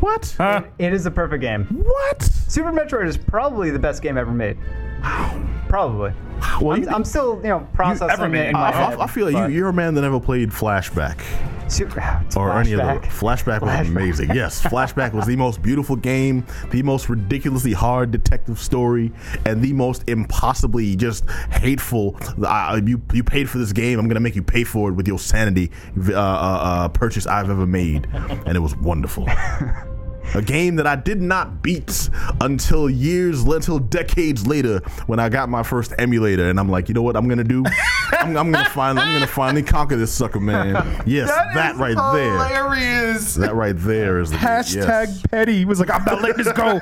[0.00, 0.36] what?
[0.78, 1.64] It is a perfect game.
[1.66, 2.22] what?
[2.22, 4.58] Super Metroid is probably the best game ever made.
[5.68, 6.12] Probably.
[6.60, 8.98] Well, I'm, you- I'm still, you know, processing ever it in my I, head.
[8.98, 11.20] I, feel like but you, you're a man that never played Flashback.
[11.66, 13.60] Super, or any of the Flashback.
[13.60, 14.34] Flashback was amazing.
[14.34, 19.10] Yes, Flashback was the most beautiful game, the most ridiculously hard detective story,
[19.46, 22.16] and the most impossibly just hateful.
[22.44, 23.98] Uh, you you paid for this game.
[23.98, 25.70] I'm gonna make you pay for it with your sanity
[26.10, 29.26] uh, uh, uh, purchase I've ever made, and it was wonderful.
[30.34, 32.10] A game that I did not beat
[32.40, 36.94] until years, until decades later, when I got my first emulator, and I'm like, you
[36.94, 37.64] know what, I'm gonna do?
[38.12, 41.02] I'm, I'm gonna finally, I'm gonna finally conquer this sucker, man.
[41.06, 42.32] Yes, that, right there.
[42.32, 43.34] Hilarious.
[43.34, 45.22] That right there is the Hashtag yes.
[45.30, 45.58] petty.
[45.58, 46.80] He was like, I'm not letting this go.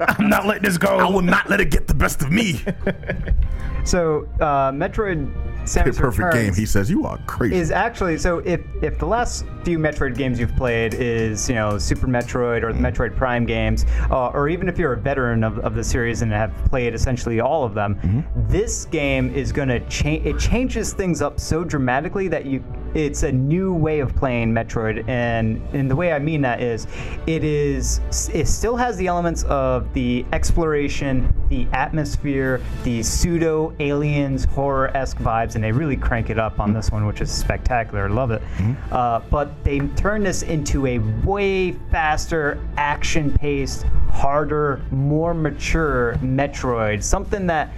[0.00, 0.98] I'm not letting this go.
[0.98, 2.62] I will not let it get the best of me.
[3.84, 5.30] So, uh, Metroid
[5.64, 6.54] Samus Perfect Returns game.
[6.54, 7.56] He says you are crazy.
[7.56, 8.38] is actually so.
[8.38, 12.72] If if the last few Metroid games you've played is you know Super Metroid or
[12.72, 16.22] the Metroid Prime games, uh, or even if you're a veteran of, of the series
[16.22, 20.26] and have played essentially all of them, this game is going to change.
[20.26, 22.62] It changes things up so dramatically that you.
[22.94, 26.86] It's a new way of playing Metroid, and and the way I mean that is,
[27.26, 28.00] it is
[28.32, 35.18] it still has the elements of the exploration, the atmosphere, the pseudo aliens horror esque
[35.18, 38.08] vibes, and they really crank it up on this one, which is spectacular.
[38.08, 38.42] Love it.
[38.90, 47.02] Uh, but they turn this into a way faster, action paced, harder, more mature Metroid.
[47.02, 47.72] Something that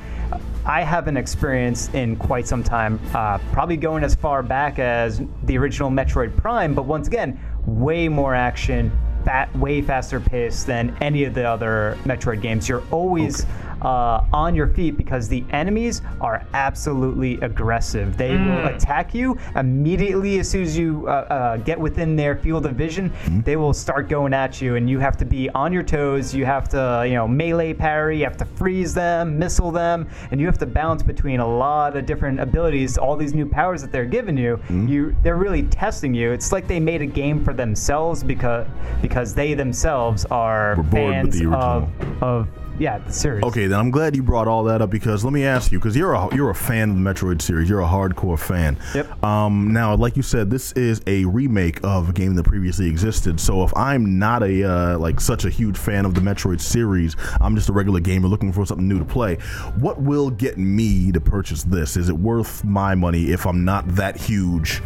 [0.65, 2.99] I haven't experienced in quite some time.
[3.15, 8.09] Uh, probably going as far back as the original Metroid Prime, but once again, way
[8.09, 8.91] more action,
[9.27, 12.69] fat, way faster pace than any of the other Metroid games.
[12.69, 13.45] You're always
[13.83, 18.17] uh, on your feet because the enemies are absolutely aggressive.
[18.17, 22.67] They will attack you immediately as soon as you uh, uh, get within their field
[22.67, 23.13] of vision.
[23.45, 26.35] They will start going at you, and you have to be on your toes.
[26.35, 28.19] You have to, you know, melee parry.
[28.19, 31.97] You have to freeze them, missile them, and you have to bounce between a lot
[31.97, 32.97] of different abilities.
[32.97, 36.33] All these new powers that they're giving you, you they're really testing you.
[36.33, 38.67] It's like they made a game for themselves because
[39.03, 42.49] because they themselves are Were bored with fans the of of
[42.79, 43.43] yeah the series.
[43.43, 45.97] Okay, then I'm glad you brought all that up because let me ask you, because
[45.97, 48.77] you're a you're a fan of the Metroid series, you're a hardcore fan.
[48.95, 49.25] Yep.
[49.25, 53.41] Um, now, like you said, this is a remake of a game that previously existed.
[53.41, 57.17] So if I'm not a uh, like such a huge fan of the Metroid series,
[57.41, 59.37] I'm just a regular gamer looking for something new to play.
[59.79, 61.97] What will get me to purchase this?
[61.97, 64.83] Is it worth my money if I'm not that huge?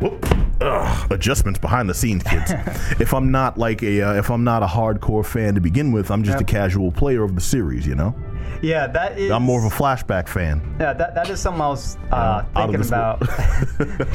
[0.00, 0.26] Whoop.
[0.62, 2.52] Ugh, adjustments behind the scenes, kids.
[3.00, 6.10] if I'm not like a, uh, if I'm not a hardcore fan to begin with,
[6.10, 6.42] I'm just Yep.
[6.42, 7.86] a casual player of the series.
[7.86, 8.14] You know,
[8.60, 9.30] Yeah, that is.
[9.30, 10.60] I'm more of a flashback fan.
[10.78, 13.20] Yeah, that, that is something I was uh, Out thinking about.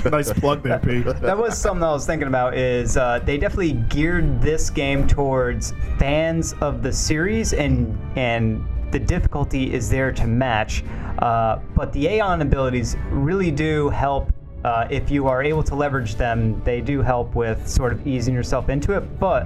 [0.11, 0.99] nice plug there, P.
[1.01, 2.55] that was something I was thinking about.
[2.55, 8.99] Is uh, they definitely geared this game towards fans of the series, and and the
[8.99, 10.83] difficulty is there to match.
[11.19, 14.31] Uh, but the Aeion abilities really do help.
[14.65, 18.33] Uh, if you are able to leverage them, they do help with sort of easing
[18.33, 19.19] yourself into it.
[19.19, 19.43] But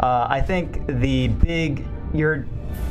[0.00, 2.46] uh, I think the big you're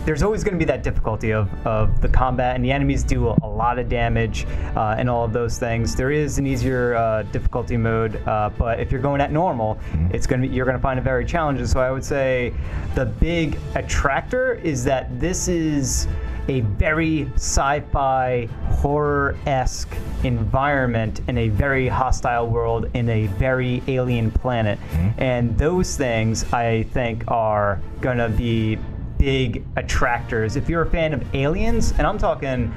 [0.05, 3.29] there's always going to be that difficulty of, of the combat, and the enemies do
[3.29, 5.95] a, a lot of damage uh, and all of those things.
[5.95, 9.79] There is an easier uh, difficulty mode, uh, but if you're going at normal,
[10.11, 11.65] it's going to you're going to find it very challenging.
[11.65, 12.53] So I would say
[12.93, 16.07] the big attractor is that this is
[16.51, 18.45] a very sci-fi
[18.81, 25.21] horror-esque environment in a very hostile world in a very alien planet mm-hmm.
[25.21, 28.77] and those things i think are going to be
[29.17, 32.73] big attractors if you're a fan of aliens and i'm talking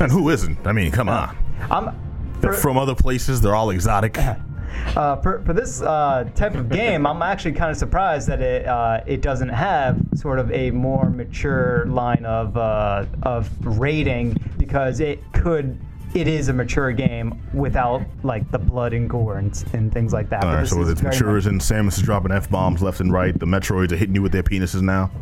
[0.00, 0.66] And who isn't?
[0.66, 1.36] I mean, come on.
[1.70, 1.94] i'm
[2.40, 3.42] They're from other places.
[3.42, 4.18] They're all exotic.
[4.96, 8.66] uh, for, for this uh, type of game, I'm actually kind of surprised that it
[8.66, 15.00] uh, it doesn't have sort of a more mature line of uh, of rating because
[15.00, 15.78] it could.
[16.12, 20.28] It is a mature game without like the blood and gore and, and things like
[20.30, 20.42] that.
[20.42, 23.12] All But right, so it's mature much- and Samus is dropping f bombs left and
[23.12, 23.38] right.
[23.38, 25.12] The Metroids are hitting you with their penises now.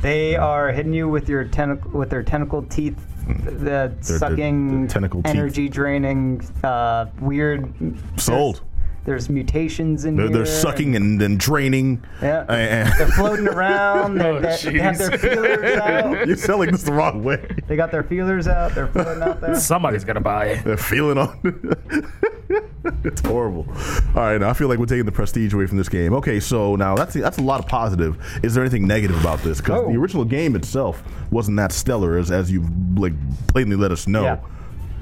[0.00, 2.96] They are hitting you with your tentacle with their tentacle teeth,
[3.44, 5.30] the sucking, the tentacle teeth.
[5.34, 7.70] energy draining, uh, weird.
[8.18, 8.62] Sold.
[9.04, 10.36] There's mutations in They're, here.
[10.36, 12.04] they're sucking and then draining.
[12.22, 12.44] Yeah.
[12.48, 14.16] And- They're floating around.
[14.18, 16.26] They're, Oh, they're- they have their feelers out.
[16.28, 17.56] You're selling this the wrong way.
[17.66, 18.74] They got their feelers out.
[18.74, 19.54] They're floating out there.
[19.54, 20.64] Somebody's gonna buy it.
[20.64, 21.40] They're feeling on.
[23.04, 23.66] it's horrible.
[24.14, 26.12] All right, now I feel like we're taking the prestige away from this game.
[26.14, 28.18] Okay, so now that's that's a lot of positive.
[28.42, 29.60] Is there anything negative about this?
[29.60, 29.90] Because Oh.
[29.92, 33.12] the original game itself wasn't that stellar, as as you've like
[33.48, 34.22] plainly let us know.
[34.22, 34.38] Yeah.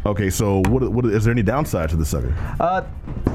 [0.09, 2.35] Okay, so what what is there any downside to the sucker?
[2.59, 2.83] Uh,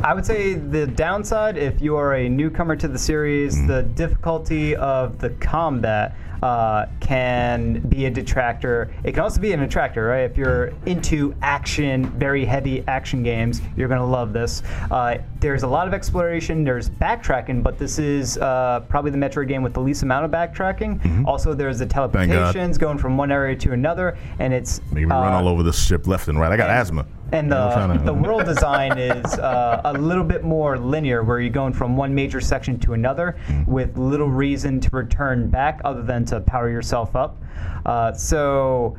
[0.04, 3.68] I would say the downside, if you are a newcomer to the series, Mm-hmm.
[3.68, 8.94] the difficulty of the combat uh, can be a detractor.
[9.04, 10.30] It can also be an attractor, right?
[10.30, 14.62] If you're into action, very heavy action games, you're going to love this.
[14.92, 19.48] Uh, there's a lot of exploration, there's backtracking, but this is uh, probably the Metroid
[19.48, 21.26] game with the least amount of backtracking.
[21.26, 21.94] Also, there's the Mm-hmm.
[21.94, 24.82] Teleportations going from one area to another, and it's.
[24.92, 26.52] Making me run uh, all over this ship left and right.
[26.52, 27.06] I got asthma.
[27.34, 31.74] And the, the world design is uh, a little bit more linear, where you're going
[31.74, 33.36] from one major section to another
[33.68, 37.42] with little reason to return back other than to power yourself up.
[37.86, 38.98] Uh, so.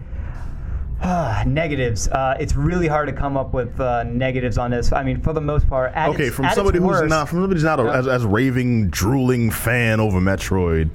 [1.47, 2.09] negatives.
[2.09, 4.93] Uh, it's really hard to come up with uh, negatives on this.
[4.93, 7.55] I mean, for the most part, Okay, its, from somebody who's worst, not from somebody
[7.55, 10.89] who's not a, as, as raving, drooling fan over Metroid,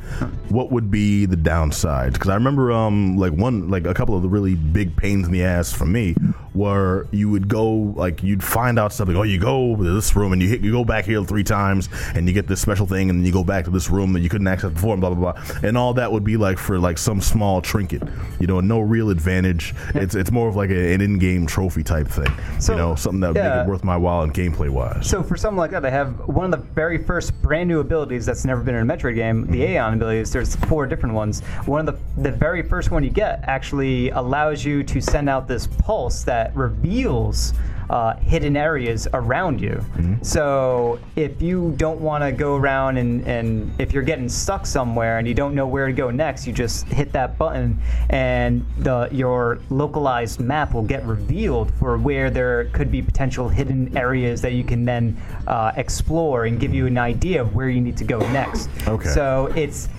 [0.50, 2.14] what would be the downsides?
[2.14, 5.34] Because I remember, um, like one, like a couple of the really big pains in
[5.34, 6.16] the ass for me
[6.60, 7.70] were you would go,
[8.04, 9.16] like you'd find out something.
[9.16, 11.90] Oh, you go to this room and you hit, you go back here three times
[12.16, 14.22] and you get this special thing, and then you go back to this room that
[14.22, 16.78] you couldn't access before, and blah blah blah, and all that would be like for
[16.78, 18.04] like some small trinket,
[18.40, 19.74] you know, no real advantage.
[19.96, 23.22] It's it's more of like a, an in-game trophy type thing, So, you know, something
[23.22, 23.58] that would yeah.
[23.58, 25.10] make it worth my while and gameplay wise.
[25.10, 28.26] So for something like that, they have one of the very first brand new abilities
[28.26, 29.74] that's never been in a Metroid game, the mm-hmm.
[29.74, 30.32] Aeion abilities.
[30.32, 31.42] There's four different ones.
[31.66, 35.48] One of the the very first one you get actually allows you to send out
[35.48, 37.54] this pulse that that reveals
[37.90, 39.84] uh, hidden areas around you.
[40.22, 45.18] So if you don't want to go around and, and if you're getting stuck somewhere
[45.18, 49.10] and you don't know where to go next, you just hit that button and the
[49.12, 54.54] your localized map will get revealed for where there could be potential hidden areas that
[54.54, 58.04] you can then uh, explore and give you an idea of where you need to
[58.04, 58.70] go next.
[58.88, 59.10] Okay.
[59.10, 59.90] So it's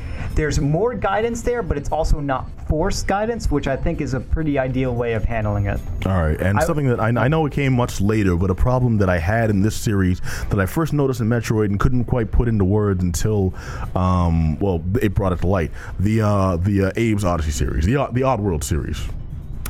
[0.41, 4.21] there's more guidance there, but it's also not forced guidance, which I think is a
[4.21, 5.79] pretty ideal way of handling it.
[6.07, 8.55] All right, and I- something that I, I know it came much later, but a
[8.55, 12.05] problem that I had in this series that I first noticed in Metroid and couldn't
[12.07, 13.53] quite put into words until,
[13.95, 15.73] um, well, it brought it to light.
[15.99, 18.99] The uh, the uh, Abe's Oddysee series, the Odd- the Oddworld series.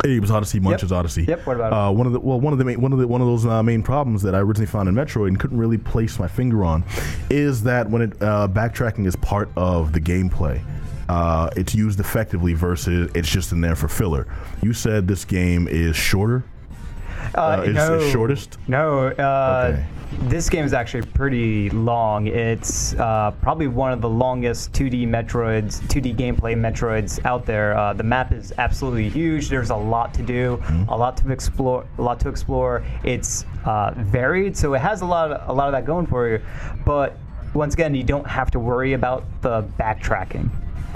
[0.05, 1.27] Abe's Oddysee, Munch's Oddysee.
[1.27, 1.77] Yep, what about it?
[1.77, 3.45] uh, one of the well, one of the main, one of the one of those
[3.45, 6.65] uh, main problems that I originally found in Metroid and couldn't really place my finger
[6.65, 6.85] on
[7.29, 10.61] is that when it uh, backtracking is part of the gameplay.
[11.09, 14.29] Uh, it's used effectively versus it's just in there for filler.
[14.63, 16.45] You said this game is shorter.
[17.35, 18.01] Uh, is, no.
[18.11, 18.59] shortest.
[18.69, 19.85] No, uh, Okay.
[20.29, 22.27] this game is actually pretty long.
[22.27, 27.77] It's uh, probably one of the longest 2D Metroids, 2D gameplay Metroids out there.
[27.77, 29.49] Uh, the map is absolutely huge.
[29.49, 32.85] There's a lot to do, a lot to explore, a lot to explore.
[33.05, 36.29] It's uh, varied, so it has a lot, of, a lot of that going for
[36.29, 36.41] you.
[36.85, 37.17] But
[37.55, 40.51] once again, you don't have to worry about the backtracking.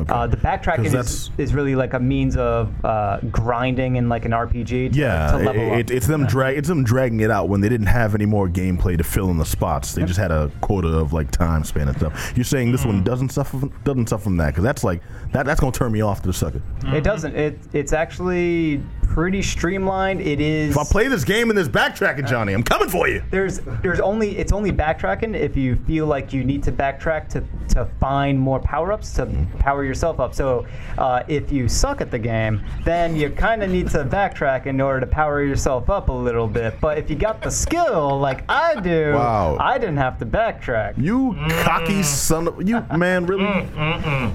[0.09, 4.33] Uh, the backtracking is, is really like a means of uh, grinding in like an
[4.33, 5.91] RPG to, Yeah, to level it, up.
[5.91, 8.99] it's them drag it's them dragging it out when they didn't have any more gameplay
[8.99, 9.95] to fill in the spots.
[9.95, 12.33] They just had a quota of like time span and stuff.
[12.37, 12.87] You're saying this Mm.
[12.87, 15.01] one doesn't suffer from, doesn't suffer from that because that's like
[15.33, 16.61] that that's gonna turn me off to the sucker.
[16.87, 17.35] It doesn't.
[17.37, 20.21] It it's actually pretty streamlined.
[20.21, 20.73] It is.
[20.73, 23.23] If I play this game and there's backtracking, Johnny, I'm coming for you.
[23.31, 27.45] There's there's only it's only backtracking if you feel like you need to backtrack to
[27.75, 29.27] to find more power ups to
[29.59, 30.35] power yourself up.
[30.35, 30.67] So
[30.99, 34.81] uh, if you suck at the game, then you kind of need to backtrack in
[34.81, 36.81] order to power yourself up a little bit.
[36.81, 39.57] But if you got the skill like I do, Wow.
[39.61, 40.95] I didn't have to backtrack.
[40.99, 43.45] You cocky son of you man, really?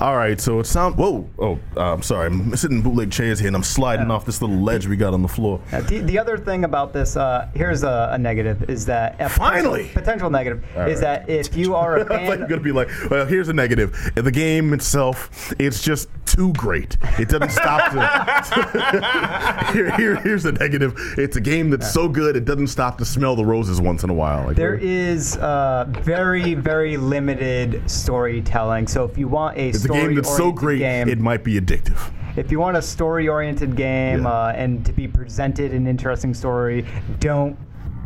[0.01, 0.95] All right, so it sounds.
[0.95, 2.27] Whoa, oh, uh, I'm sorry.
[2.27, 5.13] I'm sitting in bootleg chairs here and I'm sliding off this little ledge we got
[5.13, 5.61] on the floor.
[5.71, 9.89] The, the other thing about this, uh, here's a, a negative, is that a Finally!
[9.89, 11.25] potential, potential negative is right.
[11.25, 14.11] that if you are a thought you were gonna be like, well, here's a negative.
[14.15, 16.97] The game itself, it's just too great.
[17.17, 19.71] It doesn't stop to.
[19.73, 20.93] here, here, here's the negative.
[21.17, 24.09] It's a game that's so good it doesn't stop to smell the roses once in
[24.09, 24.45] a while.
[24.45, 28.87] Like, There is uh, very, very limited storytelling.
[28.87, 31.59] So if you want a it's a game that's so great game, it might be
[31.59, 32.11] addictive.
[32.35, 34.29] If you want a story-oriented game Yeah.
[34.29, 36.85] uh, and to be presented an interesting story,
[37.19, 37.57] don't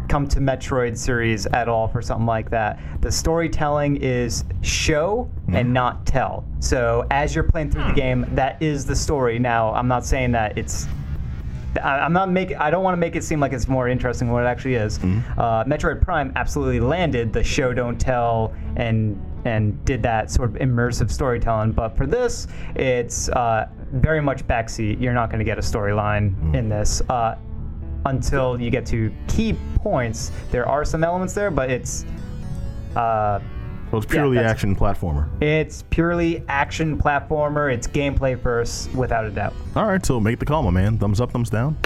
[0.10, 2.80] come to Metroid series at all for something like that.
[3.02, 5.56] The storytelling is show Mm-hmm.
[5.56, 6.46] and not tell.
[6.60, 9.40] So as you're playing through the game, that is the story.
[9.40, 10.88] Now, I'm not saying that it's
[11.82, 12.58] I- I'm not making.
[12.58, 14.76] I don't want to make it seem like it's more interesting than what it actually
[14.76, 15.00] is.
[15.00, 15.40] Mm-hmm.
[15.40, 20.56] Uh, Metroid Prime absolutely landed the show don't tell and and did that sort of
[20.62, 21.72] immersive storytelling.
[21.72, 24.99] But for this, it's uh, very much backseat.
[25.01, 26.56] You're not going to get a storyline Mm-hmm.
[26.56, 27.36] in this uh,
[28.06, 30.32] until you get to key points.
[30.51, 32.06] There are some elements there, but it's.
[32.95, 33.39] Uh,
[33.91, 35.27] So it's purely that's- action platformer.
[35.41, 37.71] it's purely action platformer.
[37.71, 39.53] It's gameplay first, without a doubt.
[39.75, 40.97] All right, so make the call, my man.
[40.97, 41.77] Thumbs up, thumbs down.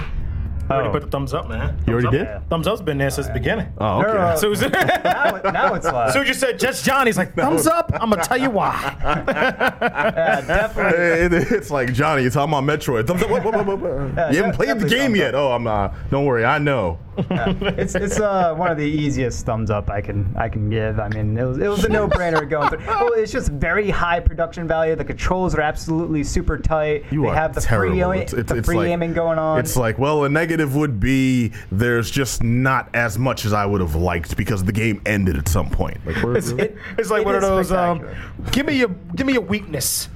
[0.70, 0.92] I already Oh.
[0.92, 1.78] put the thumbs up, man.
[1.88, 2.14] You already up.
[2.14, 2.50] did?
[2.50, 3.68] Thumbs up's been there since the beginning.
[3.78, 4.14] Oh, okay.
[4.14, 6.12] No, So now, it- now it's live.
[6.12, 7.92] So you just said just Johnny's like thumbs up.
[7.94, 8.96] I'm gonna tell you why.
[9.28, 11.00] Yeah, definitely.
[11.00, 13.08] It- it- it's like Johnny, you're talking about Metroid.
[13.08, 13.30] Thumbs up.
[13.30, 14.34] what, what, what, what, what?
[14.34, 15.36] you haven't played the definitely game thumbs yet.
[15.36, 15.68] Oh, I'm.
[15.68, 17.00] Uh, don't worry, I know.
[17.18, 21.00] It's it's uh, one of the easiest thumbs up I can I can give.
[21.00, 22.80] I mean, it was it was a no brainer going through.
[22.88, 24.96] Oh, it's just very high production value.
[24.96, 27.06] The controls are absolutely super tight.
[27.12, 27.96] You they are have the terrible.
[28.12, 29.60] free, It's- it's- the free like- aiming going on.
[29.60, 33.82] It's like, well, a negative would be there's just not as much as I would
[33.82, 35.98] have liked because the game ended at some point.
[36.06, 36.50] Like, where- It's,
[36.98, 37.72] it's like It one of those.
[37.72, 38.08] Um,
[38.52, 40.10] give me a give me your weakness.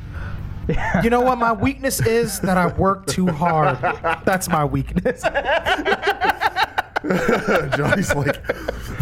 [1.04, 2.40] You know what my weakness is?
[2.42, 3.78] That I work too hard.
[4.26, 5.22] That's my weakness.
[7.76, 8.46] Johnny's like,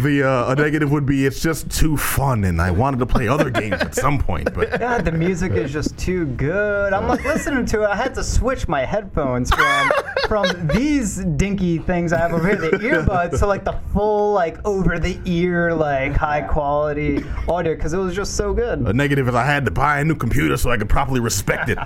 [0.02, 3.28] the uh, a negative would be it's just too fun, and I wanted to play
[3.28, 6.92] other games at some point, but God, the music is just too good.
[6.94, 7.86] I'm like listening to it.
[7.88, 9.90] I had to switch my headphones from
[10.28, 14.56] from these dinky things I have over here, the earbuds, to like the full like
[14.64, 18.78] over the ear like high quality audio because it was just so good.
[18.80, 21.68] a negative is I had to buy a new computer so I could properly respect
[21.68, 21.76] it.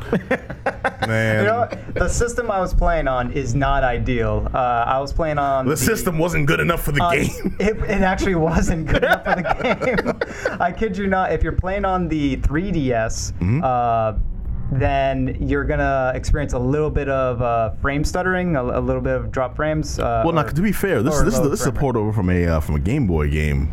[1.08, 4.48] Man, You know, the system I was playing on is not ideal.
[4.54, 7.56] Uh, I was playing on the system wasn't good enough for the uh, game.
[7.60, 10.60] It, it actually wasn't good enough for the game.
[10.60, 11.32] I kid you not.
[11.32, 13.60] If you're playing on the 3DS, Mm-hmm.
[13.64, 14.18] uh,
[14.72, 19.14] then you're gonna experience a little bit of uh, frame stuttering, a, a little bit
[19.14, 19.98] of drop frames.
[19.98, 22.12] Uh, Well, now to be fair, this this is this is a frame port over
[22.12, 23.68] from a uh, from a Game Boy game.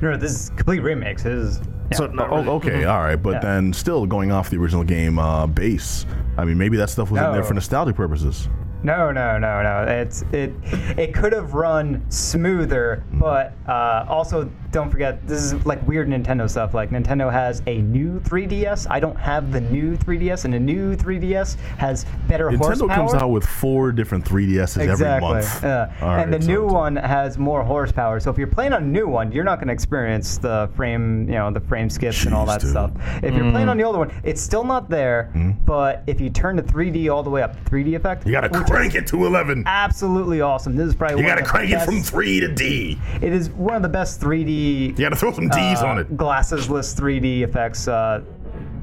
[0.00, 1.24] No, no, this is complete remakes.
[1.24, 3.40] This is yeah, So not oh, really- okay, all right, but Yeah.
[3.40, 6.06] then still going off the original game uh, base.
[6.38, 8.48] I mean, maybe that stuff was in there for nostalgic purposes.
[8.86, 9.82] No, no, no, no.
[9.88, 10.52] It's it.
[10.96, 16.48] It could have run smoother, but uh, also don't forget this is like weird Nintendo
[16.48, 16.72] stuff.
[16.72, 18.86] Like Nintendo has a new 3DS.
[18.88, 22.88] I don't have the new 3DS, and the new 3DS has better Nintendo horsepower.
[22.90, 25.28] Nintendo comes out with four different 3DSs every Exactly.
[25.30, 25.62] month.
[25.64, 25.92] Yeah.
[26.00, 28.20] All right, and the so new it's- one has more horsepower.
[28.20, 31.26] So if you're playing on a new one, you're not going to experience the frame,
[31.26, 32.70] you know, the frame skips and all that dude.
[32.70, 32.92] stuff.
[33.22, 35.32] If you're playing on the older one, it's still not there.
[35.64, 38.48] But if you turn the 3D all the way up, the 3D effect, You gotta
[38.56, 39.64] which crank it to 11.
[39.66, 40.76] Absolutely awesome.
[40.76, 42.98] This is probably You of the crank it from 3 to D.
[43.22, 44.88] It is one of the best 3D.
[44.88, 46.16] You gotta throw some D's uh, on it.
[46.16, 48.22] Glassesless 3D effects uh,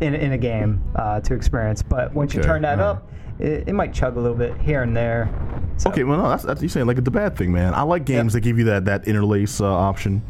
[0.01, 1.81] in in a game uh, to experience.
[1.81, 4.95] But once you turn that up, it, it might chug a little bit here and
[4.95, 5.29] there.
[5.77, 7.73] So- Okay, well, no, that's, that's you saying like the bad thing, man.
[7.73, 10.21] I like games that give you that that interlace uh, option.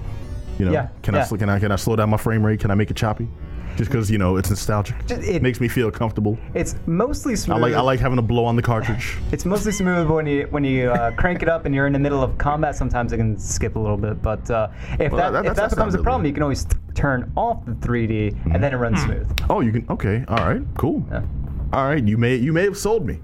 [0.60, 1.24] You know, Yeah, can I yeah.
[1.26, 2.60] sl- can I can I slow down my frame rate?
[2.60, 3.28] Can I make it choppy?
[3.76, 6.38] Just because you know it's nostalgic, Just- it- makes me feel comfortable.
[6.54, 7.58] It's mostly smooth.
[7.58, 9.18] I like I like having a blow on the cartridge.
[9.32, 12.00] It's mostly smooth when you when you uh, crank it up and you're in the
[12.00, 12.76] middle of combat.
[12.76, 14.68] Sometimes it can skip a little bit, but uh,
[15.00, 17.32] if Well, that, that- if that becomes a problem, really- you can always th- turn
[17.36, 19.28] off the 3D and then it runs smooth.
[19.50, 19.86] Oh, you can.
[19.90, 21.04] Okay, all right, cool.
[21.10, 21.24] Yeah.
[21.74, 23.20] All right, you may you may have sold me.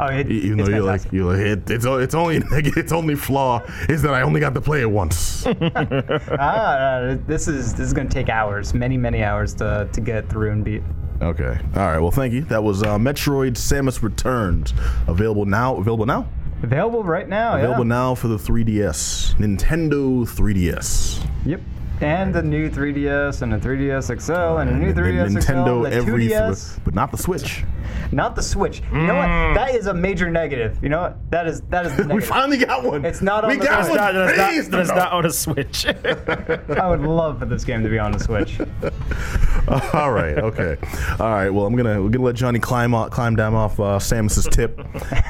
[0.00, 3.62] Oh, it, it's though you're like you're like it, it's it's only its only flaw
[3.88, 5.44] is that I only got to play it once.
[5.46, 10.00] ah, uh, this is this is going to take hours, many many hours to to
[10.00, 10.82] get through and beat.
[11.20, 11.98] okay, all right.
[11.98, 12.42] Well, thank you.
[12.42, 14.72] That was uh, Metroid: Samus Returns,
[15.08, 15.76] available now.
[15.76, 16.28] Available now.
[16.62, 17.56] Available right now.
[17.56, 17.88] Available yeah.
[17.88, 21.24] now for the 3DS, Nintendo 3DS.
[21.46, 21.60] Yep.
[22.00, 25.92] And the new 3DS and the 3DS XL and a new 3DS Nintendo XL, the
[25.92, 27.64] every, 2DS, but not the Switch.
[28.12, 28.82] not the Switch.
[28.92, 29.26] You know what?
[29.54, 30.78] That is a major negative.
[30.82, 31.30] You know what?
[31.30, 33.04] That is that is the We finally got one.
[33.04, 33.98] It's not on we the got Switch.
[33.98, 34.14] one.
[34.14, 34.94] That is not, Please, that is no.
[34.94, 35.86] not on a Switch.
[36.78, 38.60] I would love for this game to be on the Switch.
[39.92, 40.38] All right.
[40.38, 40.76] Okay.
[41.18, 41.50] All right.
[41.50, 44.80] Well, I'm gonna we're gonna let Johnny climb off, climb down off uh, Samus's tip,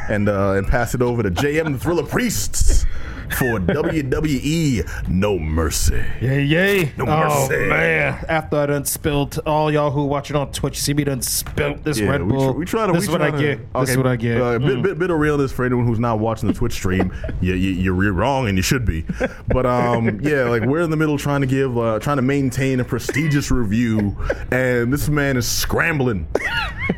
[0.08, 2.84] and uh, and pass it over to JM the Thriller Priests
[3.32, 6.02] for WWE No Mercy.
[6.20, 6.92] Yay, yay.
[6.96, 7.68] No oh, mercy.
[7.68, 8.24] man.
[8.28, 11.98] After I done spilled, all y'all who watching on Twitch, see me done spilled this
[11.98, 12.52] Yeah, Red we, Bull.
[12.52, 12.92] tr- we try to.
[12.92, 13.72] This is what I to- get.
[13.74, 14.40] This is what I get.
[14.40, 14.82] Uh, bit, Mm.
[14.82, 17.12] bit, bit of realness for anyone who's not watching the Twitch stream.
[17.40, 19.04] you, you, you're, you're wrong, and you should be.
[19.48, 22.80] But um, yeah, like we're in the middle trying to give, uh, trying to maintain
[22.80, 24.16] a prestigious review,
[24.50, 26.26] and this man is scrambling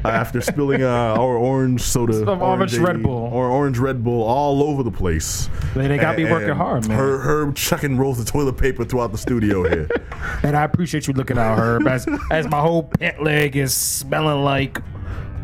[0.05, 3.13] after spilling uh, our orange soda, orange AD, Red Bull.
[3.33, 5.49] or orange Red Bull all over the place.
[5.75, 6.99] They- they got And- working hard, man.
[6.99, 9.89] Herb, Herb chucking rolls of toilet paper throughout the studio here.
[10.43, 14.43] And I appreciate you looking out, Herb, as, as my whole pant leg is smelling
[14.45, 14.79] like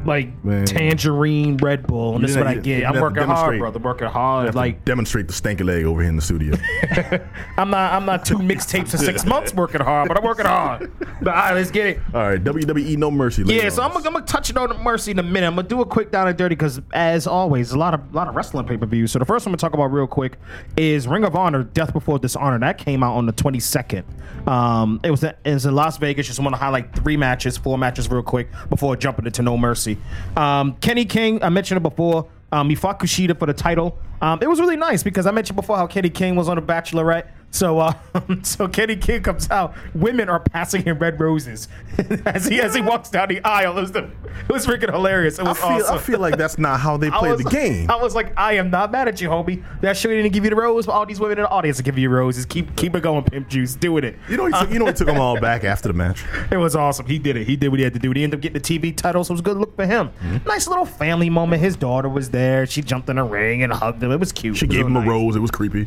[0.05, 0.65] like Man.
[0.67, 2.13] tangerine Red Bull.
[2.15, 2.75] And You this is what I you- you get.
[2.81, 3.61] didn't I'm working hard, demonstrate.
[3.61, 3.79] brother.
[3.79, 4.45] Working hard.
[4.47, 6.57] Have to Like demonstrate the stanky leg over here in the studio.
[7.59, 10.91] I'm not I'm not two mixtapes in six months working hard, but I'm working hard.
[11.23, 12.01] But all right, let's get it.
[12.15, 13.43] All right, WWE No Mercy.
[13.47, 15.47] Yeah, so on I'm, gonna- I'm gonna touch it on Mercy in a minute.
[15.47, 18.17] I'm gonna do a quick down and dirty because, as always, a lot of a
[18.17, 19.13] lot of wrestling pay per views.
[19.13, 20.37] So the first one I'm gonna talk about real quick
[20.77, 22.59] is Ring of Honor: Death Before Dishonor.
[22.59, 24.05] That came out on the 22nd.
[24.47, 26.27] Um, it was it was in Las Vegas.
[26.27, 29.96] Just want to highlight three matches, four matches, real quick before jumping into No Mercy.
[30.37, 32.29] Um, Kenny King, I mentioned it before.
[32.53, 33.99] Um, he fought Kushida for the title.
[34.21, 36.63] Um, it was really nice because I mentioned before how Kenny King was on The
[36.63, 37.29] Bachelorette.
[37.57, 37.95] So, uh,
[38.43, 39.75] so Kenny King comes out.
[39.95, 41.69] Women are passing him red roses
[42.27, 43.79] as he as he walks down the aisle.
[43.79, 45.39] It was, the, it was freaking hilarious.
[45.39, 45.95] It I feel, awesome.
[45.95, 47.91] I feel like that's not how they play was, the game.
[47.91, 49.65] I was like, I am not mad at you, homie.
[49.81, 51.83] That sure didn't give you the rose, but all these women in the audience are
[51.83, 52.45] giving you roses.
[52.45, 53.75] Keep keep it going, Pimp Juice.
[53.75, 54.17] Doing it.
[54.29, 56.25] You know, he took, you know, he took them all back after the match.
[56.51, 57.07] It was awesome.
[57.07, 57.47] He did it.
[57.47, 58.13] He did what he had to do.
[58.13, 60.09] He ended up getting the TV title, so it was a good look for him.
[60.09, 60.47] Mm-hmm.
[60.47, 61.63] Nice little family moment.
[61.63, 62.67] His daughter was there.
[62.67, 64.13] She jumped in a ring and hugged him.
[64.13, 64.59] It was cute.
[64.59, 65.37] She was gave him real a rose.
[65.37, 65.87] It was creepy.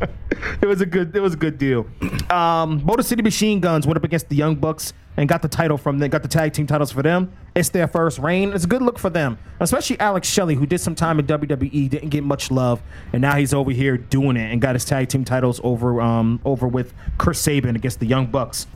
[0.60, 1.14] It was a good.
[1.14, 1.86] It was a good deal.
[2.30, 5.78] Um, Motor City Machine Guns went up against the Young Bucks and got the title
[5.78, 6.10] from them.
[6.10, 7.32] Got the tag team titles for them.
[7.54, 8.52] It's their first reign.
[8.52, 11.88] It's a good look for them, especially Alex Shelley, who did some time in WWE,
[11.88, 12.82] didn't get much love,
[13.12, 16.40] and now he's over here doing it and got his tag team titles over um
[16.44, 18.66] over with Chris Sabin against the Young Bucks.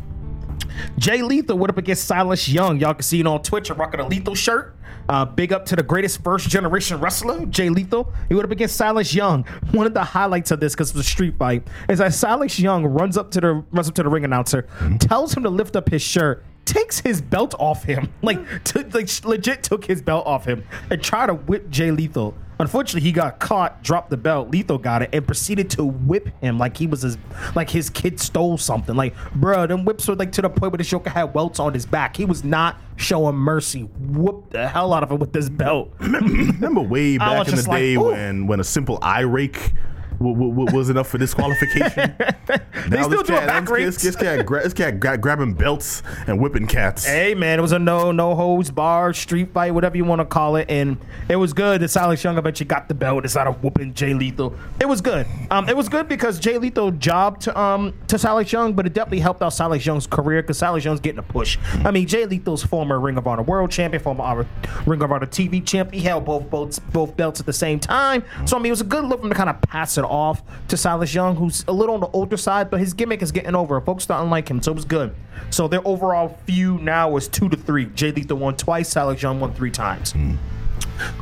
[0.99, 2.79] Jay Lethal went up against Silas Young.
[2.81, 3.71] Y'all can see it on Twitch.
[3.71, 4.77] I'm rocking a Lethal shirt.
[5.09, 8.13] Uh, big up to the greatest first generation wrestler, Jay Lethal.
[8.29, 9.43] He went up against Silas Young.
[9.73, 12.61] One of the highlights of this, because it was a street fight, is that Silas
[12.61, 14.69] Young runs up to the runs up to the ring announcer,
[15.01, 19.09] tells him to lift up his shirt, takes his belt off him, like t- like
[19.25, 22.37] legit took his belt off him, and try to whip Jay Lethal.
[22.61, 24.51] Unfortunately, he got caught, dropped the belt.
[24.51, 27.17] Lethal got it and proceeded to whip him like he was his
[27.55, 28.95] like his kid stole something.
[28.95, 31.73] Like, bro, them whips were like to the point where the Joker had welts on
[31.75, 32.17] his back.
[32.17, 33.83] He was not showing mercy.
[33.83, 35.93] Whooped the hell out of him with this belt.
[35.99, 38.11] Remember way back in the like, day ooh.
[38.11, 39.73] when when a simple eye rake
[40.21, 42.15] w- w- was enough for disqualification.
[42.89, 44.03] they still do back this, rakes.
[44.03, 47.05] this cat, gra- this cat gra- grabbing belts and whipping cats.
[47.07, 50.25] Hey man, it was a no no hose bar street fight, whatever you want to
[50.25, 50.99] call it, and
[51.29, 51.81] it was good.
[51.81, 54.55] That Silas Young eventually got the belt instead of whooping Jay Lethal.
[54.81, 55.27] It was good.
[55.51, 58.93] Um, it was good because Jay Lethal jobbed to um to Silas Young, but it
[58.93, 61.59] definitely helped out Silas Young's career because Silas Young's getting a push.
[61.85, 64.47] I mean, Jay Lethal's former Ring of Honor World Champion, former
[64.87, 65.93] Ring of Honor TV champ.
[65.93, 68.23] He held both both both belts at the same time.
[68.45, 70.05] So I mean, it was a good look for him to kind of pass it
[70.11, 73.33] off to Silas Young, who's a little on the older side, but his gimmick is
[73.33, 73.81] getting over.
[73.81, 75.15] Folks to like him, so it was good.
[75.51, 77.87] So their overall feud now is two to three.
[77.87, 80.15] Jay Lethal won twice, Silas Young won three times.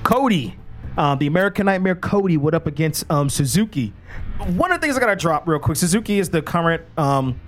[0.03, 0.57] Cody,
[0.97, 3.93] um, the American Nightmare Cody, went up against um, Suzuki.
[4.39, 7.41] One of the things I gotta drop real quick: Suzuki is the current um,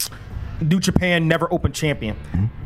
[0.61, 2.16] New Japan Never Open champion.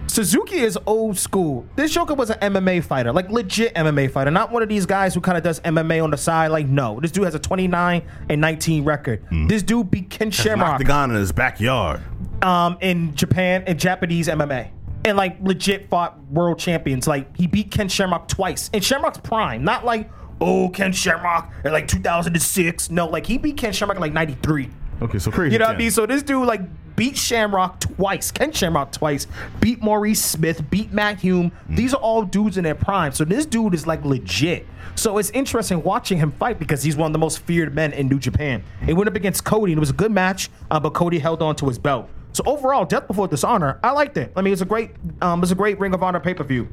[0.07, 1.67] Suzuki is old school.
[1.75, 5.13] This Joker was an MMA fighter, like legit MMA fighter, not one of these guys
[5.15, 6.49] who kind of does MMA on the side.
[6.49, 9.25] Like, no, this dude has a 29 and 19 record.
[9.49, 12.01] This dude beat Ken Shamrock guy in his backyard.
[12.43, 14.71] um, in Japan in Japanese MMA.
[15.07, 17.09] And like legit fought world champions.
[17.09, 18.71] Like he beat Ken Shamrock twice.
[18.73, 19.65] In Shamrock's prime.
[19.65, 22.91] Not like, oh, Ken Shamrock in like 2006.
[22.91, 24.71] No, like he beat Ken Shamrock in like 93.
[25.03, 25.53] Okay, so crazy.
[25.55, 25.91] You know what I mean?
[25.91, 26.61] So this dude like
[26.97, 29.27] beat Shamrock twice, Ken Shamrock twice,
[29.61, 31.53] beat Maurice Smith, beat Matt Hume.
[31.69, 33.13] These are all dudes in their prime.
[33.13, 34.67] So this dude is like legit.
[34.97, 38.09] So it's interesting watching him fight because he's one of the most feared men in
[38.09, 38.63] New Japan.
[38.87, 41.43] It went up against Cody and it was a good match, uh, but Cody held
[41.43, 42.09] on to his belt.
[42.33, 44.33] So overall, Death Before Dishonor, I liked it.
[44.37, 44.91] I mean, it's a great,
[45.21, 46.69] um, it's a great Ring of Honor pay per view.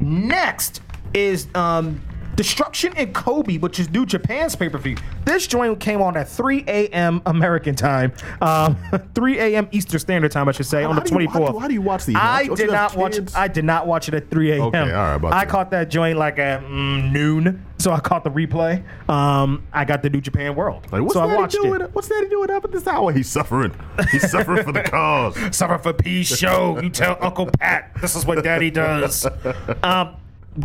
[0.00, 0.80] Next
[1.14, 2.00] is um,
[2.36, 4.96] Destruction in Kobe, which is New Japan's pay per view.
[5.24, 7.22] This joint came on at 3 a.m.
[7.26, 8.12] American time,
[8.42, 8.76] um,
[9.14, 9.68] 3 a.m.
[9.72, 11.32] Eastern Standard Time, I should say, How- on the how do you- 24th.
[11.32, 12.16] how do you- how do you watch these?
[12.16, 13.14] I did not watch.
[13.14, 13.34] kids?
[13.34, 14.60] I did not watch it at 3 a.m.
[14.62, 15.50] Okay, all right, I to.
[15.50, 18.82] caught that joint like at mm, noon, so I caught the replay.
[19.08, 21.80] Um, I got the New Japan World, Like, what's so I Daddy watched doing?
[21.80, 21.90] it.
[21.94, 23.12] What's Daddy doing up at this hour?
[23.12, 23.74] He's suffering.
[24.12, 25.36] He's suffering for the cause.
[25.56, 26.78] Suffer for peace show.
[26.82, 29.26] You tell Uncle Pat this is what Daddy does.
[29.82, 30.16] Um,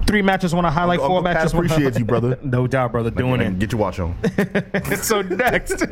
[0.08, 1.00] three matches want to highlight.
[1.00, 1.54] Uncle four Pat matches.
[1.54, 2.40] wanna- appreciates you, brother.
[2.44, 3.12] no doubt, brother.
[3.12, 3.60] Doing it.
[3.60, 4.16] Get your watch on.
[4.98, 5.84] so next,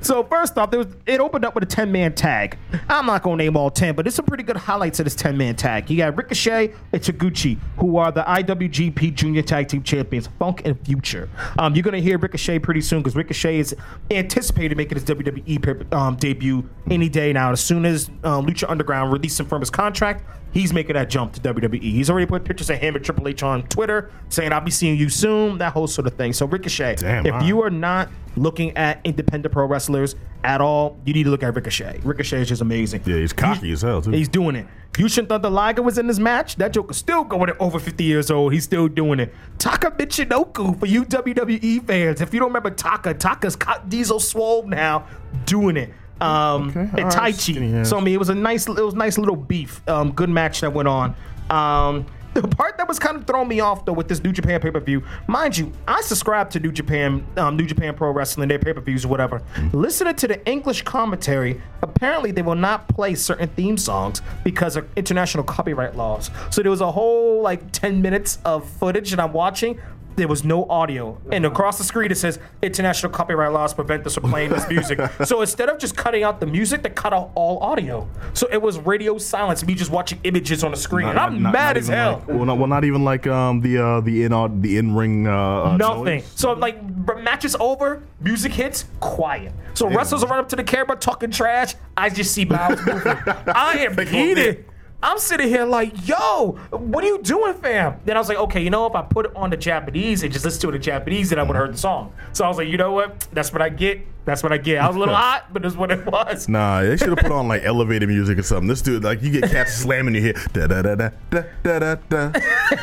[0.00, 2.58] so first off, there was it opened up with a ten man tag.
[2.88, 5.36] I'm not gonna name all ten, but it's some pretty good highlights of this ten
[5.36, 5.90] man tag.
[5.90, 11.28] You got Ricochet and Taguchi, who are the IWGP Junior Tag Team Champions, Funky Future.
[11.58, 13.74] Um, you're gonna hear Ricochet pretty soon because Ricochet is
[14.10, 17.52] anticipated making his WWE um, debut any day now.
[17.52, 20.24] As soon as um, Lucha Underground releases him from his contract,
[20.54, 21.82] he's making that jump to WWE.
[21.82, 24.98] He's already put pictures of him and Triple H on Twitter saying, "I'll be seeing
[24.98, 26.32] you soon." That whole sort of thing.
[26.32, 27.44] So Ricochet, Damn, if right.
[27.44, 31.54] you are not looking at independent pro wrestlers at all, you need to look at
[31.54, 32.00] Ricochet.
[32.04, 33.02] Ricochet is just amazing.
[33.04, 34.12] Yeah, he's cocky as hell too.
[34.12, 34.66] He's doing it.
[34.96, 36.54] You shouldn't Yushin Thunder Liger was in this match.
[36.56, 38.52] That joke is still going at over 50 years old.
[38.52, 39.34] He's still doing it.
[39.58, 42.20] Taka Michinoku for you WWE fans.
[42.20, 43.56] If you don't remember Taka, Taka's
[43.88, 45.08] Diesel Swole now
[45.46, 45.92] doing it.
[46.20, 47.82] Um, Okay, and Tai right, Chi.
[47.82, 49.86] So I mean, it was a nice, it was nice little beef.
[49.88, 51.14] Um, good match that went on.
[51.50, 54.60] Um, the part that was kind of throwing me off though with this New Japan
[54.60, 58.48] pay per view, mind you, I subscribe to New Japan, um, New Japan Pro Wrestling,
[58.48, 59.40] their pay per views or whatever.
[59.72, 64.88] Listening to the English commentary, apparently they will not play certain theme songs because of
[64.96, 66.30] international copyright laws.
[66.50, 69.80] So there was a whole like ten minutes of footage that I'm watching.
[70.16, 74.14] There was no audio, and across the screen it says international copyright laws prevent us
[74.14, 75.00] from playing this music.
[75.24, 78.08] so instead of just cutting out the music, they cut out all audio.
[78.32, 81.76] So it was radio silence, me just watching images on the screen, and I'm mad
[81.76, 82.18] as hell.
[82.18, 84.94] Like, well, not, well, not even like um the uh the in uh, the in
[84.94, 86.04] ring uh, uh Nothing.
[86.04, 86.32] noise.
[86.36, 89.52] So like b- match is over, music hits, quiet.
[89.74, 91.74] So wrestlers will run up to the camera talking trash.
[91.96, 93.16] I just see mouths moving.
[93.48, 94.66] I am heated.
[95.04, 98.00] I'm sitting here like, yo, what are you doing, fam?
[98.06, 100.32] Then I was like, okay, you know, if I put it on the Japanese and
[100.32, 102.14] just listen to it in Japanese, then I would have heard the song.
[102.32, 103.20] So I was like, you know what?
[103.30, 104.00] That's what I get.
[104.24, 104.78] That's what I get.
[104.78, 106.48] I was a little hot, but that's what it was.
[106.48, 108.66] Nah, they should have put on like elevator music or something.
[108.66, 110.36] This dude, like, you get cats slamming your head.
[110.54, 112.30] Da da da da da da da da da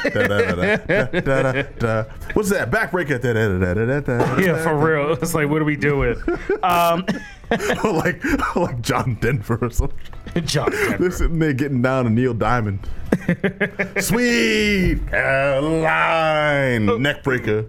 [0.05, 2.03] da da da da da.
[2.33, 2.69] What's that?
[2.69, 3.19] Backbreaker.
[3.19, 4.37] Da da da da da da.
[4.37, 5.13] Yeah, for real.
[5.13, 6.21] It's like, what are we doing?
[6.61, 7.07] Um,
[7.83, 8.23] like,
[8.55, 9.97] like John Denver or something.
[10.45, 10.97] John Denver.
[10.97, 12.87] They're sitting there getting down to Neil Diamond.
[13.99, 17.67] Sweet Caroline, neckbreaker.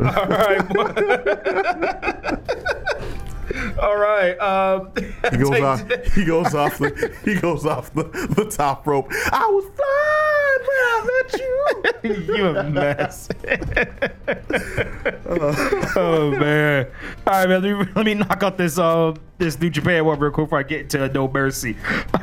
[0.00, 0.62] All right.
[3.78, 4.36] All right.
[4.40, 4.90] Um,
[5.30, 6.12] He goes off.
[6.14, 7.14] He goes off the.
[7.24, 9.06] He goes off the, the top rope.
[9.10, 10.31] I was flying
[10.62, 11.66] when I at you.
[12.36, 13.28] you a mess.
[15.96, 16.86] oh man!
[17.26, 17.62] All right, man.
[17.62, 20.58] Let me, let me knock out this uh this New Japan one real quick before
[20.58, 21.76] I get into No Mercy.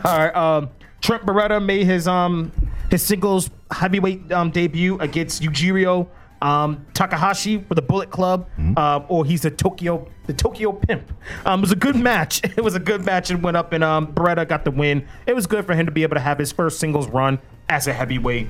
[0.03, 0.35] All right.
[0.35, 0.69] Um,
[1.01, 2.51] Trent Beretta made his um
[2.89, 6.07] his singles heavyweight um debut against Yujiro
[6.41, 8.47] um Takahashi for the Bullet Club.
[8.77, 11.11] Uh, or he's the Tokyo the Tokyo Pimp.
[11.45, 12.41] Um, it was a good match.
[12.59, 15.07] It was a good match and went up and um Beretta got the win.
[15.25, 17.39] It was good for him to be able to have his first singles run
[17.69, 18.47] as a heavyweight.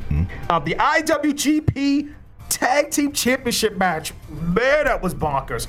[0.50, 2.14] Um, the IWGP
[2.50, 4.14] Tag Team Championship match.
[4.30, 5.68] Man, that was bonkers.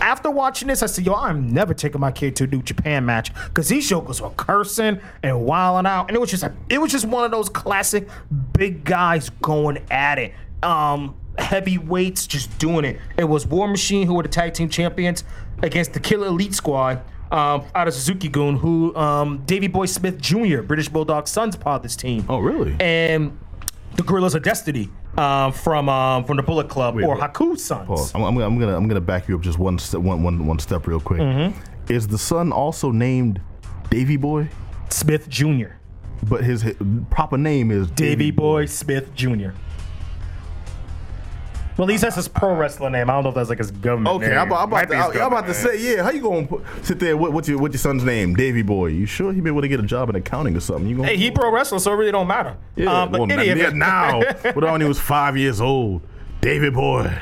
[0.00, 3.04] After watching this, I said, yo, I'm never taking my kid to a New Japan
[3.04, 6.08] match because these jokers were cursing and wilding out.
[6.08, 8.08] And it was just a, it was just one of those classic
[8.56, 10.32] big guys going at it.
[10.62, 12.98] Um, heavyweights just doing it.
[13.16, 15.24] It was War Machine who were the tag team champions
[15.62, 17.02] against the Killer Elite Squad.
[17.32, 21.76] Um, out of Suzuki Gun, who um, Davy Boy Smith Jr., British Bulldog son's part
[21.76, 22.26] of this team.
[22.28, 22.76] Oh, really?
[22.78, 23.38] And
[23.96, 27.20] the Gorillas of Destiny uh, from um, from the Bullet Club or wait.
[27.20, 27.86] Haku's sons.
[27.86, 28.14] Pause.
[28.14, 30.58] I'm, I'm, I'm gonna I'm gonna back you up just one step one, one, one
[30.58, 31.20] step real quick.
[31.20, 31.92] Mm-hmm.
[31.92, 33.40] Is the son also named
[33.90, 34.48] Davy Boy?
[34.90, 35.74] Smith Jr.
[36.28, 36.76] But his, his
[37.10, 39.50] proper name is Davy Boy Smith Jr.
[41.76, 43.08] Well, at least that's his pro wrestler name.
[43.08, 44.38] I don't know if that's like his government Okay, name.
[44.38, 46.02] I'm, about- I'm about to, I'm about to say, yeah.
[46.02, 47.16] How you gonna put, sit there?
[47.16, 48.34] What, what's your what's your son's name?
[48.34, 48.88] Davy Boy.
[48.88, 50.86] You sure he be able to get a job in accounting or something?
[50.86, 51.08] You gonna?
[51.08, 52.56] Hey, he pro wrestler, so it really don't matter.
[52.76, 56.02] Yeah, Um, but well, yeah, now, but when he was five years old,
[56.40, 57.18] David Boy.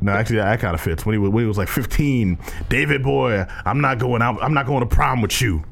[0.00, 1.06] No, actually, that kind of fits.
[1.06, 2.38] When he was when he was like 15,
[2.68, 4.42] David Boy, I'm not going out.
[4.42, 5.64] I'm not going to prom with you.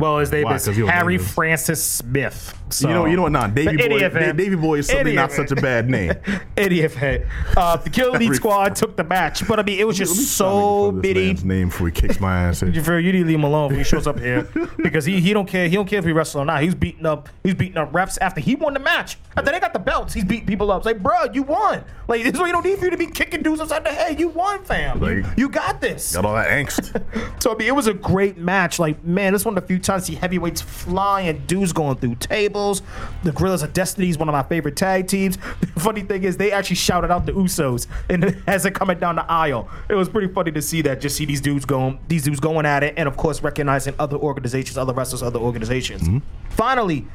[0.00, 2.56] Well, his name is Harry Francis Smith.
[2.70, 3.32] So, you know, you know what?
[3.32, 3.98] Nah, Davy Boy.
[3.98, 6.12] Da- Davy Boy is certainly not such a bad name.
[6.56, 7.24] Any event.
[7.56, 10.92] Uh, the Killer Elite Squad took the match, but I mean, it was just so
[10.92, 11.48] stop making fun of this bitty.
[11.48, 12.62] name before he kicks my ass.
[12.62, 14.48] You need to leave him alone when he shows up here
[14.78, 16.62] because he, he don't care he don't care if he wrestles or not.
[16.62, 19.18] He's beating up he's beating up refs after he won the match.
[19.36, 20.78] After they got the belts, he's beating people up.
[20.78, 21.84] It's like, bro, you won.
[22.08, 23.90] Like this is why you don't need for you to be kicking dudes upside the
[23.90, 24.18] head.
[24.20, 25.02] You won, fam.
[25.02, 26.14] You, you got this.
[26.14, 27.02] Got all that angst.
[27.40, 28.78] So I mean, it was a great match.
[28.78, 31.96] Like, man, this one of the few times I see heavyweights flying, and dudes going
[31.96, 32.82] through tables.
[33.22, 35.38] The Gorillas of Destiny is one of my favorite tag teams.
[35.60, 39.16] The funny thing is, they actually shouted out the Usos and as they're coming down
[39.16, 39.68] the aisle.
[39.88, 41.00] It was pretty funny to see that.
[41.00, 44.16] Just see these dudes going, these dudes going at it, and of course recognizing other
[44.16, 46.02] organizations, other wrestlers, other organizations.
[46.02, 46.18] Mm-hmm.
[46.50, 47.06] Finally,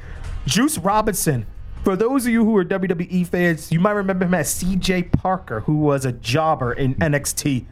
[0.46, 1.46] Juice Robinson.
[1.84, 5.60] For those of you who are WWE fans, you might remember him as CJ Parker,
[5.62, 7.68] who was a jobber in NXT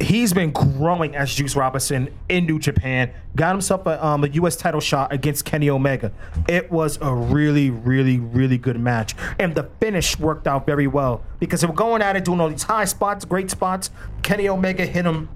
[0.00, 3.12] he's been growing as Juice Robinson in New Japan.
[3.36, 4.56] Got himself a, um, a U.S.
[4.56, 6.12] title shot against Kenny Omega.
[6.48, 11.22] It was a really, really, really good match, and the finish worked out very well
[11.38, 13.90] because they were going at it, doing all these high spots, great spots.
[14.22, 15.28] Kenny Omega hit him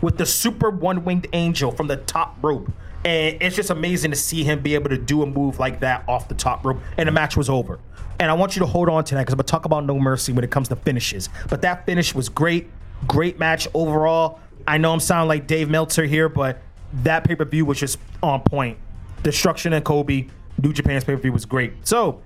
[0.00, 2.70] with the super one winged angel from the top rope.
[3.04, 6.04] And it's just amazing to see him be able to do a move like that
[6.08, 6.78] off the top rope.
[6.96, 7.78] And the match was over.
[8.18, 9.84] And I want you to hold on to that because I'm going to talk about
[9.84, 11.28] No Mercy when it comes to finishes.
[11.50, 12.70] But that finish was great.
[13.06, 14.40] Great match overall.
[14.66, 16.62] I know I'm sounding like Dave Meltzer here, but
[17.02, 18.78] that pay per view was just on point.
[19.22, 20.28] Destruction and Kobe,
[20.62, 21.72] New Japan's pay per view was great.
[21.86, 22.22] So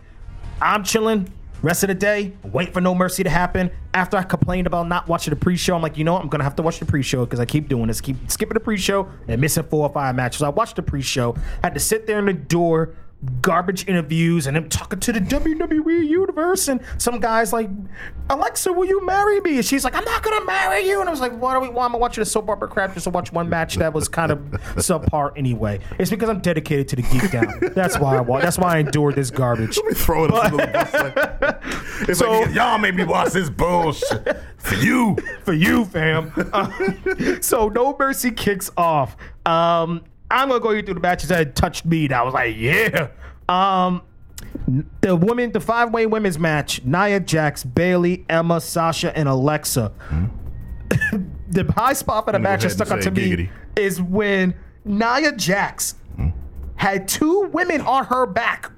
[0.61, 1.33] I'm chilling.
[1.61, 3.73] Rest of the day, wait for No Mercy to happen.
[3.93, 6.23] After I complained about not watching the pre-show, I'm like, you know, what?
[6.23, 8.61] I'm gonna have to watch the pre-show because I keep doing this, keep skipping the
[8.61, 10.43] pre-show and missing four or five matches.
[10.43, 12.95] I watched the pre-show, had to sit there in the door,
[13.43, 17.69] garbage interviews, and them talking to the WWE universe, and some guys like,
[18.31, 19.57] Alexa, will you marry me?
[19.57, 21.01] And she's like, I'm not gonna marry you.
[21.01, 21.69] And I was like, why are we?
[21.69, 24.09] Why am I watching a soap opera crap just to watch one match that was
[24.09, 24.39] kind of
[24.77, 25.81] subpar anyway?
[25.99, 27.75] It's because I'm dedicated to the Geekdown.
[27.75, 28.43] That's why I watch.
[28.43, 29.77] That's why I endured this garbage.
[29.79, 30.93] Let me throw it under the bus.
[30.95, 31.63] Like,
[32.09, 35.17] it's So- like y'all made me watch this bullshit for you.
[35.45, 36.33] for you, fam.
[36.53, 36.71] Uh,
[37.41, 39.17] so No Mercy kicks off.
[39.47, 42.07] Um, I'm gonna go you through the matches that touched me.
[42.09, 43.09] That I was like, yeah.
[43.49, 44.03] Um,
[45.01, 49.93] the women, the five way women's match: Nia Jax, Bayley, Emma, Sasha, and Alexa.
[51.49, 54.55] the high spot for the match that stuck and out to say me is when
[54.85, 55.95] Nia Jax
[56.77, 58.71] had two women on her back,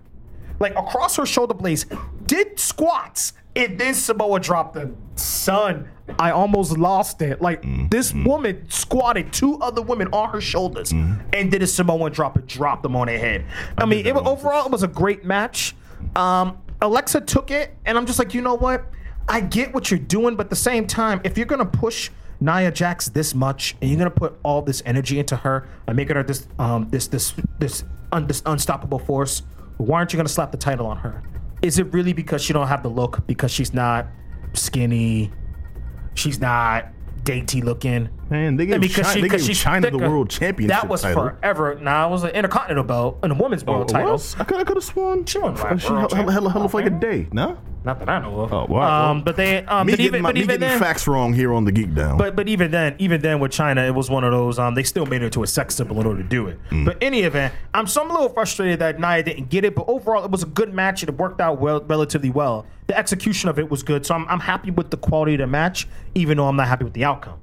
[0.58, 1.86] like across her shoulder blades,
[2.26, 4.96] did squats, and then Samoa dropped them.
[5.16, 5.88] Son,
[6.18, 7.40] I almost lost it.
[7.42, 12.36] Like this woman squatted two other women on her shoulders and did a Samoan drop
[12.36, 13.44] and dropped them on their head.
[13.78, 15.74] I, mean, it, was- overall, it was a great match.
[16.16, 18.84] Um, Alexa took it, and I'm just like, you know what?
[19.28, 22.72] I get what you're doing, but at the same time, if you're gonna push Nia
[22.72, 26.22] Jax this much, and you're gonna put all this energy into her and making her
[26.22, 29.42] this um this this this, un, this unstoppable force,
[29.76, 31.22] why aren't you gonna slap the title on her?
[31.62, 33.26] Is it really because she don't have the look?
[33.26, 34.06] Because she's not
[34.54, 35.30] skinny,
[36.14, 36.86] she's not
[37.22, 38.08] dainty looking.
[38.30, 41.30] Man, they gave, because Chyna, she, they gave Chyna the world championship That was title.
[41.30, 41.74] forever.
[41.80, 44.12] Nah, it was an intercontinental belt and a women's Oh, world it title.
[44.12, 44.36] was?
[44.38, 45.24] I could, I could have sworn.
[45.24, 47.26] She won She held, held, held, held for like a day.
[47.32, 47.58] No.
[47.82, 48.52] Not that I know of.
[48.52, 49.10] Oh, wow.
[49.10, 51.52] Um, but they, um, me but even, my, but me even then, facts wrong here
[51.52, 52.18] on the Geekdown.
[52.18, 54.58] But but even then, even then with Chyna, it was one of those.
[54.58, 56.58] Um, they still made it into a sex symbol in order to do it.
[56.68, 56.84] Mm.
[56.84, 59.74] But any event, I'm so I'm a little frustrated that Nia didn't get it.
[59.74, 61.02] But overall, it was a good match.
[61.02, 62.66] It worked out well, relatively well.
[62.86, 64.04] The execution of it was good.
[64.04, 66.84] So I'm I'm happy with the quality of the match, even though I'm not happy
[66.84, 67.40] with the outcome.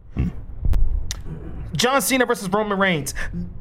[1.78, 3.14] John Cena versus Roman Reigns.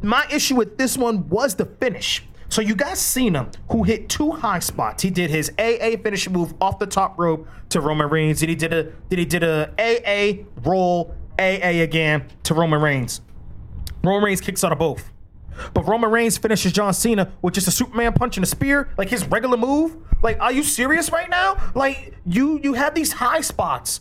[0.02, 2.24] My issue with this one was the finish.
[2.48, 5.02] So you got Cena, who hit two high spots.
[5.02, 8.40] He did his AA finishing move off the top rope to Roman Reigns.
[8.40, 13.20] Then he did a then he did a AA roll AA again to Roman Reigns.
[14.02, 15.10] Roman Reigns kicks out of both.
[15.74, 19.08] But Roman Reigns finishes John Cena with just a Superman punch and a spear, like
[19.08, 19.96] his regular move.
[20.22, 21.72] Like, are you serious right now?
[21.74, 24.00] Like, you you have these high spots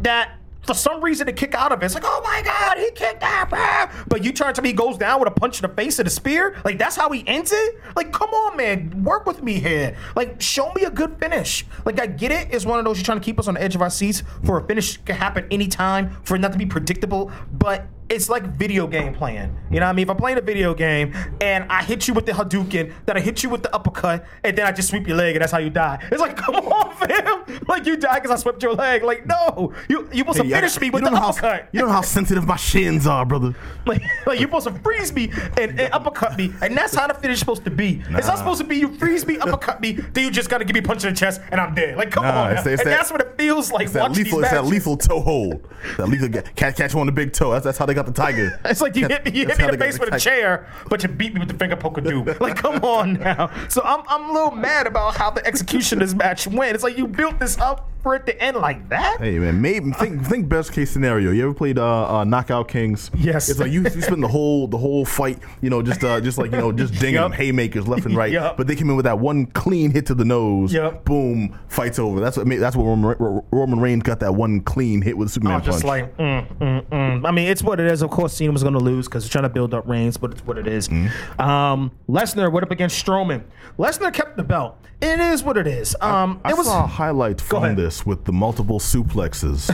[0.00, 1.86] that for some reason to kick out of it.
[1.86, 4.08] It's like, oh my god, he kicked that, bruh.
[4.08, 6.08] But you turn to me, he goes down with a punch in the face and
[6.08, 6.56] a spear.
[6.64, 7.80] Like that's how he ends it.
[7.96, 9.96] Like, come on, man, work with me here.
[10.16, 11.64] Like, show me a good finish.
[11.84, 12.48] Like, I get it.
[12.50, 14.22] It's one of those you're trying to keep us on the edge of our seats
[14.44, 17.86] for a finish can happen anytime for it not to be predictable, but.
[18.06, 19.56] It's like video game playing.
[19.70, 20.02] You know what I mean?
[20.02, 23.20] If I'm playing a video game and I hit you with the Hadouken, then I
[23.20, 25.58] hit you with the uppercut, and then I just sweep your leg, and that's how
[25.58, 26.06] you die.
[26.12, 27.60] It's like, come on, fam.
[27.68, 29.02] Like you die because I swept your leg.
[29.02, 29.72] Like, no.
[29.88, 31.60] You you supposed to Hey, I- finish me with you the know uppercut.
[31.62, 33.54] How, you don't know how sensitive my shins are, brother.
[33.86, 37.14] Like, like you're supposed to freeze me and, and uppercut me, and that's how the
[37.14, 38.02] finish is supposed to be.
[38.10, 40.74] It's not supposed to be you freeze me, uppercut me, then you just gotta give
[40.74, 41.96] me a punch in the chest and I'm dead.
[41.96, 44.10] Like, come Nah, on, it's- it's and that- that's what it feels like It's that
[44.12, 44.38] lethal.
[44.38, 45.68] these It's that lethal toe hold.
[45.98, 47.50] That lethal catch catch on the big toe.
[47.52, 48.58] That's, that's how they got the tiger.
[48.64, 50.66] It's like you hit me, you That's hit me in the face with a chair,
[50.88, 52.40] but you beat me with the finger poker dude.
[52.40, 53.50] Like, come on now.
[53.68, 56.74] So I'm, I'm a little mad about how the execution of this match went.
[56.74, 59.18] It's like you built this up for it to end like that.
[59.18, 61.32] Hey man, maybe think think best case scenario.
[61.32, 63.10] You ever played uh, uh, Knockout Kings?
[63.16, 63.48] Yes.
[63.48, 66.36] It's like you, you spend the whole the whole fight, you know, just uh, just
[66.36, 68.30] like you know, just dinging them haymakers left and right.
[68.30, 68.58] Yup.
[68.58, 70.72] But they came in with that one clean hit to the nose.
[70.72, 71.04] Yup.
[71.06, 72.20] Boom, fights over.
[72.20, 75.62] That's what that's what Roman, Roman Reigns got that one clean hit with Superman I'm
[75.62, 76.02] just punch.
[76.02, 77.26] like, mm, mm, mm.
[77.26, 78.02] I mean, it's what it is.
[78.02, 80.32] Of course, Cena was going to lose because he's trying to build up Reigns, but
[80.32, 80.88] it's what it is.
[80.88, 81.40] Mm-hmm.
[81.40, 83.44] Um, Lesnar went up against Strowman.
[83.78, 84.76] Lesnar kept the belt.
[85.00, 85.96] It is what it is.
[86.00, 87.76] Um, I it was saw a highlight from ahead.
[88.06, 89.70] With the multiple suplexes,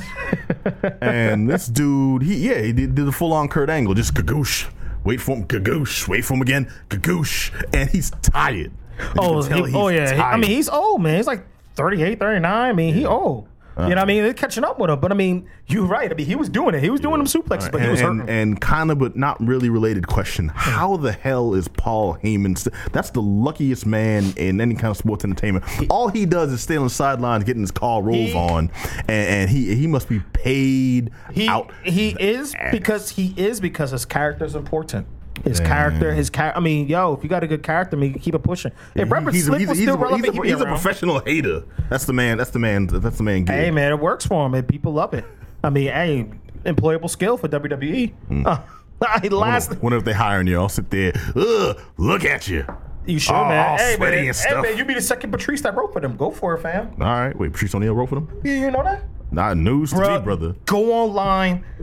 [1.01, 4.69] and this dude, he yeah, he did, did the full on Kurt Angle, just gagoosh,
[5.05, 8.73] wait for him, gagoosh, wait for him again, gagoosh, and he's tired.
[8.99, 10.15] And Oh, he- oh yeah.
[10.15, 11.17] He- I mean, he's old, man.
[11.17, 11.45] He's like
[11.77, 12.45] 38, 39.
[12.53, 13.49] I mean, he old.
[13.89, 14.23] You know what I mean?
[14.23, 15.01] They're catching up with him.
[15.01, 16.11] But I mean, you're right.
[16.11, 16.83] I mean, he was doing it.
[16.83, 18.29] He was doing them suplexes, but he and, was hurting.
[18.29, 20.49] and kind of, but not really related question.
[20.49, 20.57] Hmm.
[20.71, 22.57] How the hell is Paul Heyman?
[22.59, 25.65] St- that's the luckiest man in any kind of sports entertainment.
[25.91, 28.71] All he does is stay on the sidelines, getting his car rolls He- on,
[29.01, 31.71] and, and he he must be paid he out.
[31.85, 35.07] he is because he is because his character is important.
[35.45, 36.59] His character, his character.
[36.59, 38.73] I mean, yo, if you got a good character, I mean, keep it pushing.
[38.95, 41.63] If Robert he's, Slick he's, was he's, still he's, relevant, a, he's a professional hater.
[41.89, 42.39] That's the man.
[42.39, 42.87] That's the man.
[42.87, 43.45] That's the man.
[43.45, 43.55] Gig.
[43.55, 45.25] Hey man, it works for him, and people love it.
[45.65, 46.31] I mean, hey,
[46.65, 48.47] employable skill for WWE.
[48.47, 48.59] Uh,
[49.03, 50.59] I last Wonder, wonder if they hiring you.
[50.59, 51.13] I'll sit there.
[51.35, 52.67] Ugh, look at you.
[53.07, 53.79] you sure, all- man?
[53.79, 56.17] hey, sweaty man, hey man, you be the second Patrice that wrote for them.
[56.17, 56.91] Go for it, fam.
[57.01, 57.37] All right.
[57.37, 58.41] Wait, Patrice O'Neal wrote for them.
[58.45, 59.05] You, you know that?
[59.33, 60.55] Not news to me, brother.
[60.67, 61.65] Go online,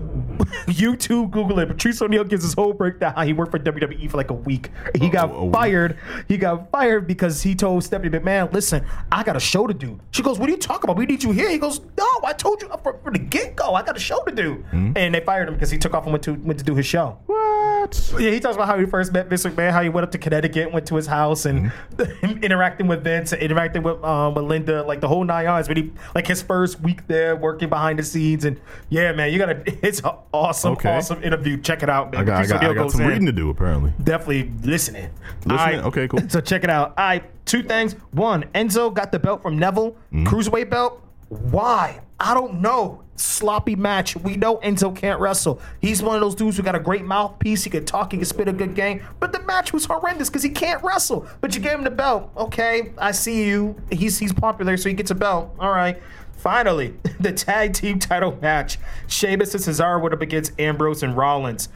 [0.68, 1.68] YouTube, Google it.
[1.68, 4.70] Patrice O'Neal gives his whole breakdown how he worked for WWE for like a week.
[5.00, 5.54] He got week.
[5.54, 5.98] fired.
[6.28, 10.00] He got fired because he told Stephanie McMahon, "Listen, I got a show to do."
[10.12, 10.98] She goes, "What are you talking about?
[10.98, 13.74] We need you here." He goes, "No, I told you from, from the get go.
[13.74, 14.92] I got a show to do." Hmm?
[14.96, 16.86] And they fired him because he took off and went to went to do his
[16.86, 17.18] show.
[17.26, 18.12] What?
[18.20, 20.18] Yeah, he talks about how he first met Vince McMahon, how he went up to
[20.18, 22.44] Connecticut, went to his house, and Mm-hmm.
[22.44, 25.68] interacting with Vince, and interacting with um, with Linda, like the whole nine yards.
[25.68, 28.60] But he, like his first week there, working behind the scenes, and
[28.90, 29.64] yeah, man, you gotta.
[29.88, 30.96] It's an awesome, Okay.
[30.98, 31.58] awesome interview.
[31.62, 32.22] Check it out, man.
[32.22, 33.08] I got, I got, I got some in.
[33.08, 33.94] reading to do, apparently.
[34.04, 35.10] Definitely listening.
[35.46, 35.58] Listening?
[35.58, 35.76] Right.
[35.86, 36.20] Okay, cool.
[36.30, 36.90] So check it out.
[36.98, 37.94] All right, two things.
[38.12, 40.28] One, Enzo got the belt from Neville, Mm-hmm.
[40.28, 41.02] cruiserweight belt.
[41.30, 42.00] Why?
[42.20, 43.04] I don't know.
[43.16, 44.16] Sloppy match.
[44.16, 45.60] We know Enzo can't wrestle.
[45.82, 47.64] He's one of those dudes who got a great mouthpiece.
[47.64, 48.12] He can talk.
[48.12, 49.04] He can spit a good game.
[49.20, 51.28] But the match was horrendous because he can't wrestle.
[51.42, 52.32] But you gave him the belt.
[52.38, 53.76] Okay, I see you.
[53.92, 55.54] He's he's popular, so he gets a belt.
[55.60, 56.02] All right.
[56.38, 58.78] Finally, the tag team title match.
[59.08, 61.70] Sheamus and Cesaro went up against Ambrose and Rollins.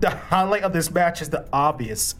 [0.00, 2.14] The highlight of this match is the obvious.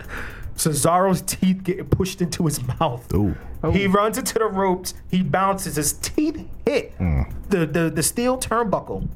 [0.56, 3.12] Cesaro's teeth getting pushed into his mouth.
[3.12, 3.34] Ooh.
[3.72, 3.90] He oh.
[3.90, 4.94] runs into the ropes.
[5.10, 5.76] He bounces.
[5.76, 7.22] His teeth hit hmm.
[7.48, 9.08] the, the the steel turnbuckle.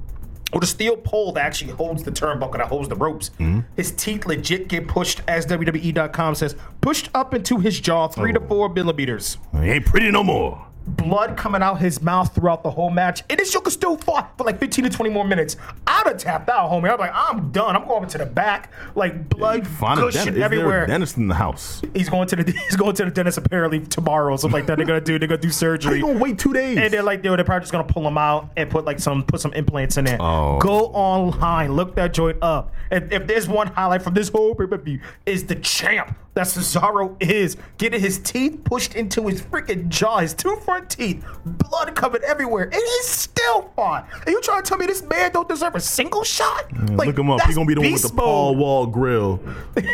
[0.50, 3.28] Or the steel pole that actually holds the turnbuckle that holds the ropes.
[3.36, 3.60] Hmm.
[3.76, 8.40] His teeth legit get pushed, as WWE.com says, pushed up into his jaw three to
[8.40, 8.46] oh.
[8.46, 9.36] four millimeters.
[9.52, 10.67] He ain't pretty no more.
[10.96, 13.22] Blood coming out his mouth throughout the whole match.
[13.28, 15.56] And this Joker still fought for like 15 to 20 more minutes.
[15.86, 16.90] I'd have tapped out, homie.
[16.90, 17.76] I'm like, I'm done.
[17.76, 20.28] I'm going to the back, like blood Find a gushing.
[20.28, 20.86] Is there everywhere.
[20.86, 21.82] dentist in the house?
[21.94, 24.76] He's going to the he's going to the dentist apparently tomorrow, or something like that.
[24.76, 25.96] They're gonna do they're gonna do surgery.
[25.96, 26.78] you gonna wait two days?
[26.78, 29.22] And they're like, they're, they're probably just gonna pull him out and put like some
[29.24, 30.20] put some implants in there.
[30.20, 30.58] Oh.
[30.58, 32.72] Go online, look that joint up.
[32.90, 37.56] And if there's one highlight from this whole pay-per-view, is the champ that Cesaro is
[37.78, 42.64] getting his teeth pushed into his freaking jaw, his two front teeth, blood covered everywhere,
[42.64, 44.04] and he's still fine.
[44.24, 46.72] And you trying to tell me this man don't deserve a single shot?
[46.92, 47.40] Like, Look him up.
[47.42, 48.60] He's gonna be the one with the beast Paul mode.
[48.62, 49.40] Wall grill,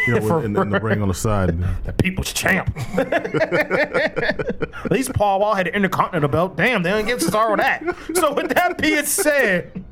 [0.07, 1.59] you know, in, in the ring on the side.
[1.85, 2.76] the people's champ.
[2.99, 6.57] At least Paul Wall had an Intercontinental belt.
[6.57, 7.82] Damn, they didn't give Cesaro that.
[8.14, 9.82] So with that being said,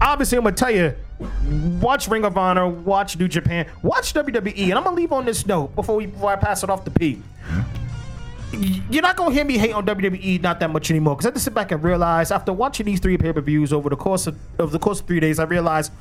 [0.00, 0.94] obviously I'm gonna tell you,
[1.80, 5.46] watch Ring of Honor, watch New Japan, watch WWE, and I'm gonna leave on this
[5.46, 7.22] note before we before I pass it off to Pete.
[8.90, 11.34] You're not gonna hear me hate on WWE not that much anymore because I had
[11.34, 14.72] to sit back and realize after watching these three pay-per-views over the course of over
[14.72, 15.92] the course of three days, I realized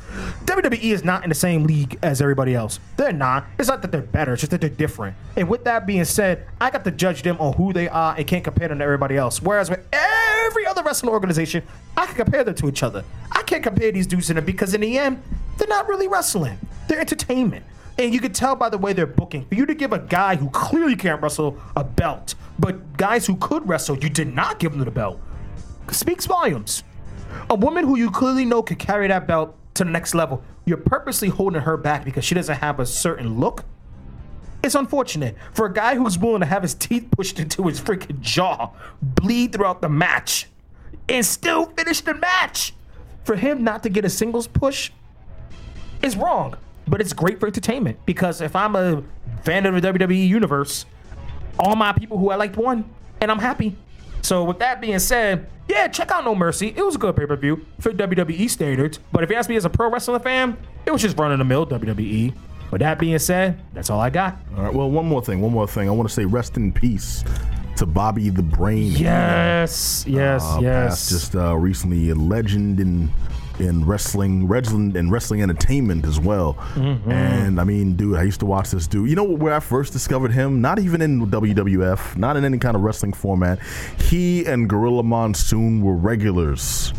[0.45, 2.79] WWE is not in the same league as everybody else.
[2.97, 3.45] They're not.
[3.59, 5.15] It's not that they're better; it's just that they're different.
[5.35, 8.25] And with that being said, I got to judge them on who they are and
[8.25, 9.41] can't compare them to everybody else.
[9.41, 11.63] Whereas with every other wrestling organization,
[11.97, 13.03] I can compare them to each other.
[13.31, 15.21] I can't compare these dudes in it because in the end,
[15.57, 16.57] they're not really wrestling.
[16.87, 17.65] They're entertainment.
[17.97, 19.45] And you can tell by the way they're booking.
[19.45, 23.35] For you to give a guy who clearly can't wrestle a belt, but guys who
[23.35, 25.19] could wrestle, you did not give them the belt,
[25.91, 26.83] speaks volumes.
[27.49, 30.77] A woman who you clearly know could carry that belt to the next level, you're
[30.77, 33.65] purposely holding her back because she doesn't have a certain look.
[34.63, 38.19] It's unfortunate for a guy who's willing to have his teeth pushed into his freaking
[38.19, 40.47] jaw, bleed throughout the match,
[41.07, 42.73] and still finish the match.
[43.23, 44.91] For him not to get a singles push
[46.01, 46.55] is wrong,
[46.87, 49.03] but it's great for entertainment because if I'm a
[49.43, 50.85] fan of the WWE universe,
[51.59, 52.85] all my people who I liked won,
[53.21, 53.75] and I'm happy.
[54.21, 56.73] So with that being said, yeah, check out No Mercy.
[56.75, 58.99] It was a good pay per view for WWE standards.
[59.11, 61.39] But if you ask me as a pro wrestling fan, it was just run of
[61.39, 62.33] the mill WWE.
[62.71, 64.37] With that being said, that's all I got.
[64.57, 64.73] All right.
[64.73, 65.41] Well, one more thing.
[65.41, 65.87] One more thing.
[65.87, 67.23] I want to say rest in peace
[67.77, 68.91] to Bobby the Brain.
[68.93, 70.89] Yes, yes, Uh, yes.
[70.89, 73.11] passed just uh, recently a legend in
[73.59, 76.53] in wrestling, wrestling and wrestling entertainment as well.
[76.73, 77.11] Mm-hmm.
[77.11, 79.09] And I mean, dude, I used to watch this dude.
[79.09, 80.61] You know where I first discovered him?
[80.61, 83.59] Not even in WWF, not in any kind of wrestling format.
[83.99, 86.93] He and Gorilla Monsoon were regulars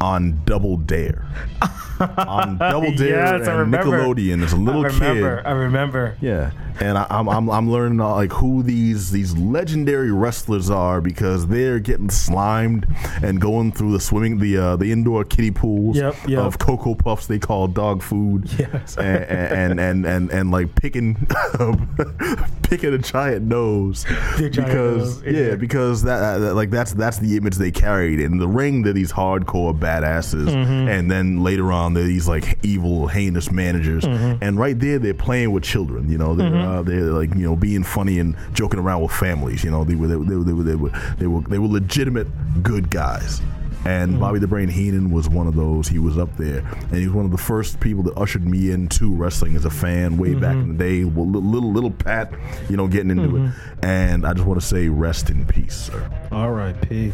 [0.00, 1.26] on Double Dare.
[2.00, 3.72] on Double Dare Yes, and.
[3.72, 5.36] Nickelodeon as a little I remember.
[5.38, 5.46] kid.
[5.46, 6.16] I remember.
[6.20, 11.00] Yeah, and I, I'm, I'm I'm learning uh, like who these these legendary wrestlers are
[11.00, 12.86] because they're getting slimed
[13.22, 16.38] and going through the swimming the uh, the indoor kiddie pools Yep, yep.
[16.40, 18.48] of cocoa puffs they call dog food.
[18.58, 18.96] Yes.
[18.96, 21.14] and, and and and and like picking
[22.62, 24.04] picking a giant nose
[24.36, 25.32] giant because nose, yeah.
[25.50, 25.54] yeah.
[25.56, 28.82] because that, that like that's that's the image they carried in the ring.
[28.82, 30.88] They're these hardcore badasses, Mm-hmm.
[30.88, 34.04] and then later on they're these like evil, heinous managers.
[34.04, 34.42] Mm-hmm.
[34.42, 36.10] And right there, they're playing with children.
[36.10, 39.62] You know, they're uh, they're like you know being funny and joking around with families.
[39.64, 41.58] You know, they were they, were- they, were- they were they were they were they
[41.58, 42.28] were legitimate
[42.62, 43.40] good guys.
[43.84, 44.20] And Mm-hmm.
[44.20, 45.86] Bobby the Brain Heenan was one of those.
[45.86, 48.72] He was up there, and he was one of the first people that ushered me
[48.72, 50.70] into wrestling as a fan way back Mm-hmm.
[50.72, 51.04] in the day.
[51.04, 52.32] Well, little little, little Pat,
[52.68, 53.52] you know, getting into it.
[53.82, 56.10] And I just want to say, rest in peace, sir.
[56.32, 57.12] R.I.P.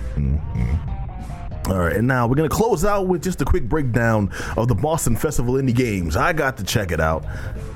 [1.66, 4.74] All right, and now we're gonna close out with just a quick breakdown of the
[4.74, 6.14] Boston Festival Indie Games.
[6.14, 7.24] I got to check it out.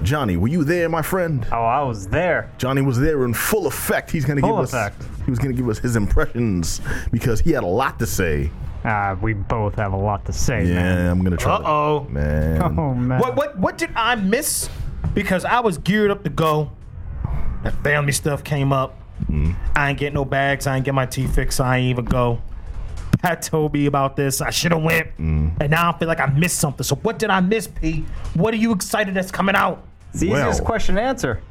[0.02, 1.46] Johnny, were you there, my friend?
[1.50, 2.52] Oh, I was there.
[2.58, 4.10] Johnny was there in full effect.
[4.10, 5.02] He's gonna Full give us effect.
[5.24, 6.82] he was gonna give us his impressions
[7.12, 8.50] because he had a lot to say.
[8.84, 11.10] Uh, we both have a lot to say, Yeah, man.
[11.10, 11.54] I'm gonna try.
[11.56, 12.06] Uh-oh.
[12.10, 12.60] man.
[12.78, 13.18] Oh man.
[13.20, 14.68] What what what did I miss?
[15.14, 16.70] Because I was geared up to go.
[17.64, 19.00] That family stuff came up.
[19.74, 20.66] I ain't get no bags.
[20.66, 21.60] I ain't get my teeth fixed.
[21.60, 22.40] I ain't even go.
[23.18, 24.40] Pat told me about this.
[24.40, 25.52] I should have went, mm.
[25.60, 26.84] and now I feel like I missed something.
[26.84, 28.04] So what did I miss, P?
[28.34, 29.84] What are you excited that's coming out?
[30.10, 31.42] It's the easiest question to answer.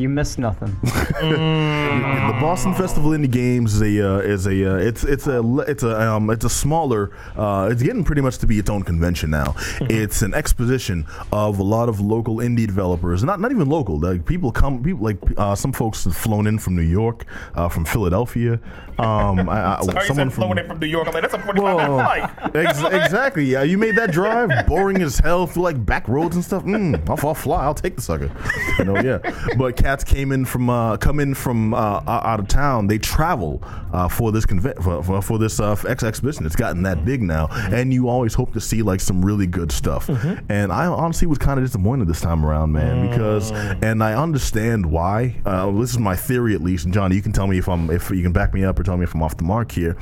[0.00, 0.74] You missed nothing.
[0.82, 5.82] the Boston Festival Indie Games is a uh, is a uh, it's it's a it's
[5.82, 9.28] a um, it's a smaller uh, it's getting pretty much to be its own convention
[9.28, 9.54] now.
[9.82, 14.00] It's an exposition of a lot of local indie developers, not not even local.
[14.00, 17.68] Like people come, people like uh, some folks have flown in from New York, uh,
[17.68, 18.58] from Philadelphia.
[18.98, 21.08] Um, I, I, Sorry, someone said flowing in from New York.
[21.08, 21.76] I'm like, that's a 45 Whoa.
[21.76, 22.56] minute flight.
[22.56, 23.44] Ex- exactly.
[23.44, 26.64] Yeah, you made that drive boring as hell through like back roads and stuff.
[26.64, 27.64] Mm, I'll, I'll fly.
[27.64, 28.30] I'll take the sucker.
[28.78, 29.18] You know, yeah.
[29.56, 32.86] But cats came in from uh, come in from uh, out of town.
[32.86, 33.60] They travel
[33.92, 36.46] uh, for this conve- for, for, for this uh, X exhibition.
[36.46, 39.72] It's gotten that big now, and you always hope to see like some really good
[39.72, 40.08] stuff.
[40.48, 43.50] And I honestly was kind of disappointed this time around, man, because
[43.82, 45.36] and I understand why.
[45.44, 46.84] Uh, this is my theory, at least.
[46.84, 48.84] And Johnny, you can tell me if I'm if you can back me up or
[48.84, 49.96] tell me if I'm off the mark here.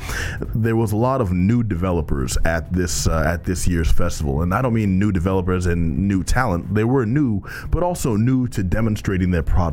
[0.55, 4.53] There was a lot of new developers at this uh, at this year's festival, and
[4.53, 6.75] I don't mean new developers and new talent.
[6.75, 9.68] They were new, but also new to demonstrating their product.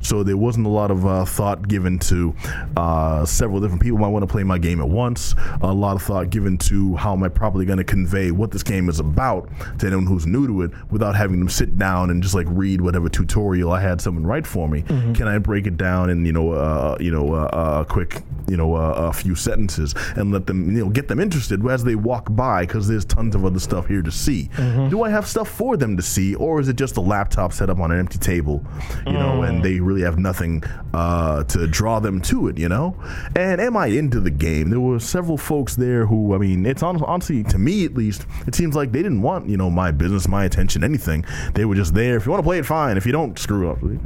[0.00, 2.34] So there wasn't a lot of uh, thought given to
[2.76, 5.34] uh, several different people might want to play my game at once.
[5.60, 8.62] A lot of thought given to how am I probably going to convey what this
[8.62, 12.22] game is about to anyone who's new to it without having them sit down and
[12.22, 14.82] just like read whatever tutorial I had someone write for me.
[14.82, 18.56] Can I break it down in you know uh, you know uh, a quick you
[18.56, 21.94] know uh, a few sentences and let them you know get them interested as they
[21.94, 24.48] walk by because there's tons of other stuff here to see.
[24.90, 27.70] Do I have stuff for them to see, or is it just a laptop set
[27.70, 28.64] up on an empty table,
[29.06, 30.62] you know, and they really have nothing
[30.92, 32.94] uh, to draw them to it, you know?
[33.34, 34.68] And am I into the game?
[34.68, 38.26] There were several folks there who, I mean, it's hon- honestly to me at least,
[38.46, 41.24] it seems like they didn't want you know my business, my attention, anything.
[41.54, 42.16] They were just there.
[42.16, 42.96] If you want to play it, fine.
[42.98, 43.78] If you don't, screw up.
[43.80, 43.96] Really,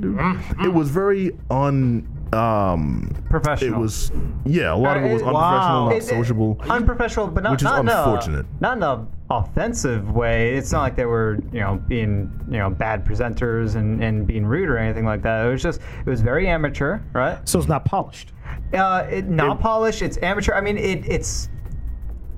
[0.00, 0.18] dude?
[0.64, 2.06] It was very un.
[2.32, 3.74] Um, Professional.
[3.74, 4.10] It was,
[4.44, 4.74] yeah.
[4.74, 6.60] A lot of it was It- unprofessional, not It- it- sociable.
[6.68, 8.46] unprofessional, but not Which is not in a- unfortunate.
[8.60, 9.06] not in a
[9.38, 10.54] offensive way.
[10.54, 14.44] It's not like they were, you know, being, you know, bad presenters and, and being
[14.46, 15.46] rude or anything like that.
[15.46, 17.46] It was just, it was very amateur, right?
[17.48, 18.32] So it's not polished.
[18.72, 20.02] Uh, it, not polished.
[20.02, 20.54] It's amateur.
[20.54, 21.48] I mean, it, it's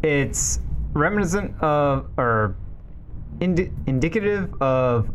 [0.03, 0.61] it's
[0.93, 2.57] reminiscent of or
[3.41, 5.11] indi- indicative of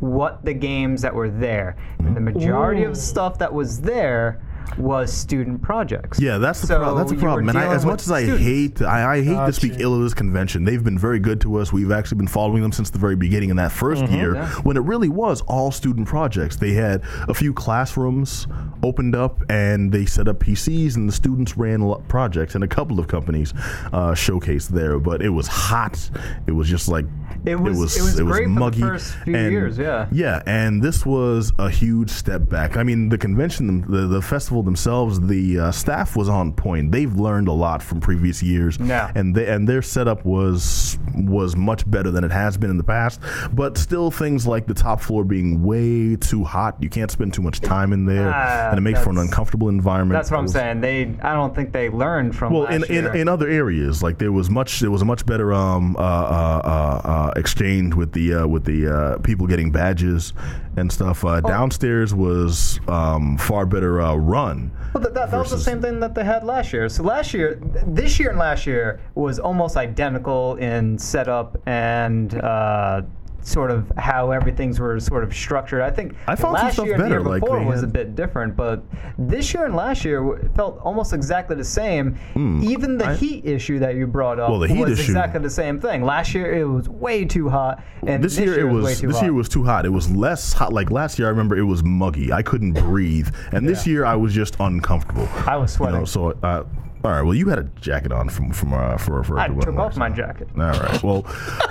[0.00, 1.76] what the games that were there.
[1.98, 4.43] And the majority of stuff that was there
[4.78, 6.18] was student projects.
[6.20, 6.98] Yeah, that's the So problem.
[6.98, 7.48] That's the problem.
[7.48, 8.44] And I, as much as I students.
[8.44, 10.64] hate, I, I hate to speak ill of this convention.
[10.64, 11.72] They've been very good to us.
[11.72, 14.48] We've actually been following them since the very beginning in that 1st year, Yeah.
[14.62, 16.56] when it really was all student projects.
[16.56, 18.46] They had a few classrooms
[18.82, 22.98] opened up, and they set up PCs, and the students ran projects, and a couple
[22.98, 23.52] of companies
[23.92, 24.98] uh, showcased there.
[24.98, 26.10] But it was hot.
[26.46, 27.04] It was just like
[27.44, 28.80] It was- it was great for the muggy.
[28.80, 30.06] first few and- years, yeah.
[30.12, 32.76] yeah, and this was a huge step back.
[32.76, 36.92] I mean, the convention, the, the festival themselves, the uh, staff was on point.
[36.92, 39.10] They've learned a lot from previous years, Yeah.
[39.14, 42.84] and they, and their setup was was much better than it has been in the
[42.84, 43.20] past.
[43.52, 46.76] But still, things like the top floor being way too hot.
[46.80, 49.68] You can't spend too much time in there, Ah, and it makes for an uncomfortable
[49.68, 50.18] environment.
[50.18, 50.80] That's what It I'm saying.
[50.80, 52.52] They, I don't think they learned from.
[52.52, 55.52] well, in, in, in other areas, like there was much, there was a much better
[55.52, 60.32] um, uh, uh, uh, uh, exchange with the uh, with the uh, people getting badges
[60.76, 61.24] and stuff.
[61.24, 61.28] Oh.
[61.28, 64.14] Uh, Downstairs was um, far better uh,
[64.44, 64.70] run.
[64.92, 66.88] Well, that, that, that was the same thing that they had last year.
[66.88, 73.02] So last year, this year and last year was almost identical in setup and uh,
[73.46, 75.82] sort of how everything's were sort of structured.
[75.82, 78.56] I think I last year and the better, year before they was a bit different,
[78.56, 78.82] but
[79.18, 82.16] this year and last year felt almost exactly the same.
[82.34, 84.50] Even the heat issue that you brought up.
[84.50, 86.02] Well, the heat was issue- exactly the same thing.
[86.04, 89.16] Last year it was way too hot, and This, year, it was, way too this
[89.16, 89.22] hot.
[89.24, 89.84] year was too hot.
[89.84, 90.72] It was less hot.
[90.72, 92.32] Like last year, I remember it was muggy.
[92.32, 95.28] I couldn't breathe, and this year I was just uncomfortable.
[95.46, 95.98] I was You sweating.
[96.00, 96.64] know, so uh,
[97.04, 97.22] all right.
[97.22, 100.08] Well, you had a jacket on from from uh, for for I took off my
[100.08, 100.48] jacket.
[100.56, 101.02] All right.
[101.02, 101.26] Well,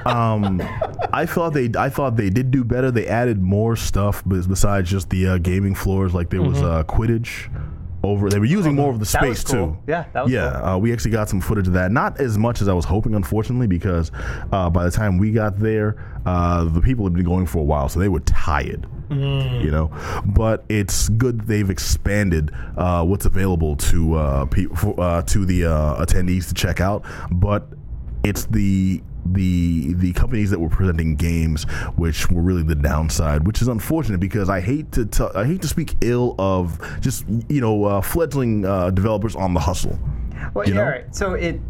[0.05, 0.61] um,
[1.13, 2.91] I thought they I thought they did do better.
[2.91, 6.13] They added more stuff besides just the uh, gaming floors.
[6.13, 7.49] Like there was uh, Quidditch.
[8.05, 9.67] Over, they were using more of the That was space cool.
[9.67, 9.77] too.
[9.87, 10.47] Yeah, that was yeah.
[10.73, 11.89] Uh, we actually got some footage of that.
[11.89, 14.11] Not as much as I was hoping, unfortunately, because
[14.51, 15.95] uh, by the time we got there,
[16.25, 18.87] uh, the people had been going for a while, so they were tired.
[19.09, 19.91] You know,
[20.25, 25.45] but it's good that they've expanded uh, what's available to uh, pe- for, uh, to
[25.45, 27.05] the uh, attendees to check out.
[27.31, 27.67] But
[28.23, 31.63] it's the the the companies that were presenting games
[31.95, 35.61] which were really the downside which is unfortunate because I hate to t- I hate
[35.61, 39.97] to speak ill of just you know uh, fledgling uh, developers on the hustle
[40.53, 40.89] Well, you yeah, know?
[40.89, 41.15] right.
[41.15, 41.61] So it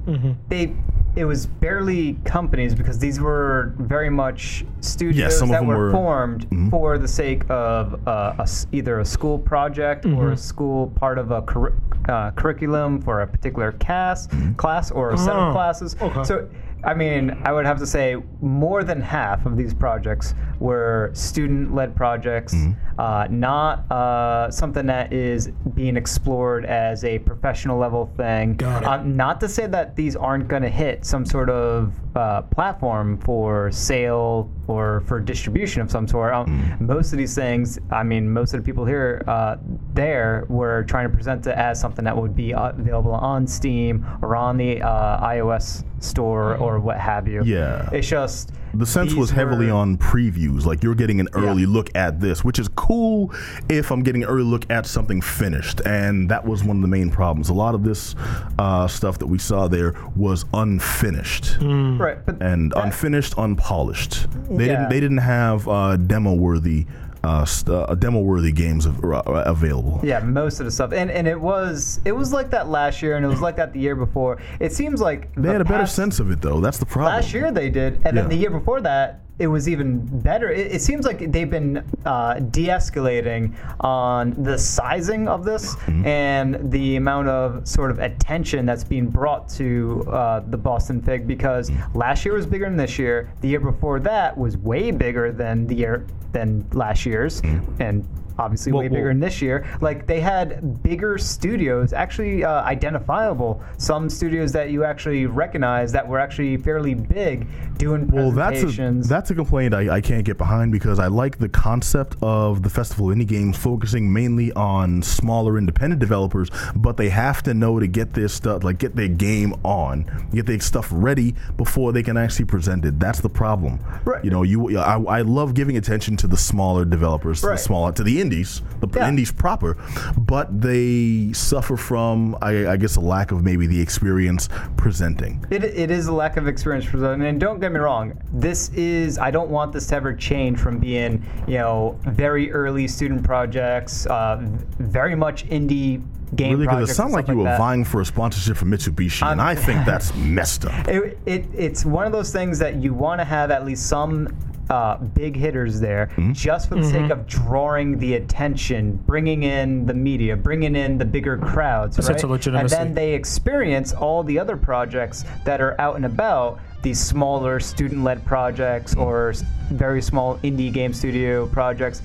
[0.50, 0.74] they
[1.16, 6.50] it was barely companies because these were very much studios some that were, were- formed
[6.50, 6.72] Mhm.
[6.72, 11.20] for the sake of uh, a s either a school project or a school part
[11.20, 11.76] of a curri-
[12.10, 15.96] uh, curriculum for a particular cast class or a set Oh, of classes.
[16.02, 16.24] okay.
[16.24, 16.50] So.
[16.86, 21.96] I mean, I would have to say more than half of these projects were student-led
[21.96, 22.93] projects, mm-hmm.
[22.98, 28.56] Uh, not uh, something that is being explored as a professional level thing.
[28.56, 28.88] Got it.
[28.88, 33.18] Um, not to say that these aren't going to hit some sort of uh, platform
[33.18, 36.34] for sale or for distribution of some sort.
[36.34, 39.58] Um, Most of these things, I mean, most of the people here, uh,
[39.94, 44.06] there, were trying to present it as something that would be uh, available on Steam
[44.22, 47.44] or on the uh, iOS store or what have you.
[47.44, 47.90] Yeah.
[47.92, 50.66] It's just The sense these was heavily were- on previews.
[50.66, 51.70] Like you're getting an early Yeah.
[51.70, 53.32] look at this, which is cool
[53.70, 55.82] if I'm getting an early look at something finished.
[55.86, 57.50] And that was one of the main problems.
[57.50, 58.16] A lot of this
[58.58, 61.58] uh, stuff that we saw there was unfinished.
[61.62, 64.28] right, but And that- unfinished, unpolished.
[64.50, 64.72] They Yeah.
[64.78, 64.90] didn't.
[64.90, 66.86] They didn't have uh, demo worthy,
[67.24, 70.00] uh, uh, demo worthy games av- uh, available.
[70.04, 73.16] Yeah, most of the stuff, and and it was it was like that last year,
[73.16, 74.42] and it was like that the year before.
[74.60, 76.60] It seems like They the had a better sense of it though.
[76.60, 77.16] That's the problem.
[77.16, 78.12] Last year they did, and Yeah.
[78.24, 80.50] then the year before that it was even better.
[80.52, 86.06] It, it seems like they've been uh, de-escalating on the sizing of this Mm-hmm.
[86.06, 91.26] and the amount of sort of attention that's being brought to uh, the Boston Fig
[91.28, 91.98] because Mm-hmm.
[91.98, 93.32] last year was bigger than this year.
[93.42, 97.42] The year before that was way bigger than the year than last year's,
[97.80, 98.08] and
[98.38, 98.72] obviously.
[98.72, 99.66] Well, way bigger well- than this year.
[99.82, 103.62] Like they had bigger studios, actually uh, identifiable.
[103.78, 108.92] Some studios that you actually recognize that were actually fairly big, doing Well, that's a
[109.08, 112.70] that's a complaint I, I can't get behind because I like the concept of the
[112.70, 117.88] festival indie games focusing mainly on smaller independent developers, but they have to know to
[117.88, 122.18] get their stuff like get their game on, get their stuff ready before they can
[122.18, 123.00] actually present it.
[123.00, 123.80] That's the problem.
[124.06, 124.24] Right.
[124.24, 127.54] You know, you I, I love giving attention to the smaller developers, Right.
[127.54, 129.10] the smaller to the indies, the Yeah.
[129.10, 129.72] indies proper,
[130.18, 135.34] but they suffer from I, I guess a lack of maybe the experience presenting.
[135.50, 137.22] It, it is a lack of experience them.
[137.22, 140.80] And don't get me wrong, this is, I don't want this to ever change from
[140.80, 141.12] being,
[141.48, 144.38] you know, very early student projects, uh,
[144.80, 146.02] very much indie
[146.36, 146.92] game Really, because projects.
[146.92, 147.58] it sounds like you were that.
[147.60, 150.88] vying for a sponsorship from Mitsubishi, and I think that's messed up.
[150.88, 154.28] It, it, it's one of those things that you want to have at least some
[154.70, 156.32] uh, big hitters there Hmm?
[156.34, 161.06] just for the sake of drawing the attention, bringing in the media, bringing in the
[161.06, 161.98] bigger crowds.
[162.00, 162.24] A sense right?
[162.24, 162.76] of legitimacy.
[162.76, 166.60] And then they experience all the other projects that are out and about.
[166.82, 169.34] These smaller student-led projects or
[169.72, 172.02] very small indie game studio projects.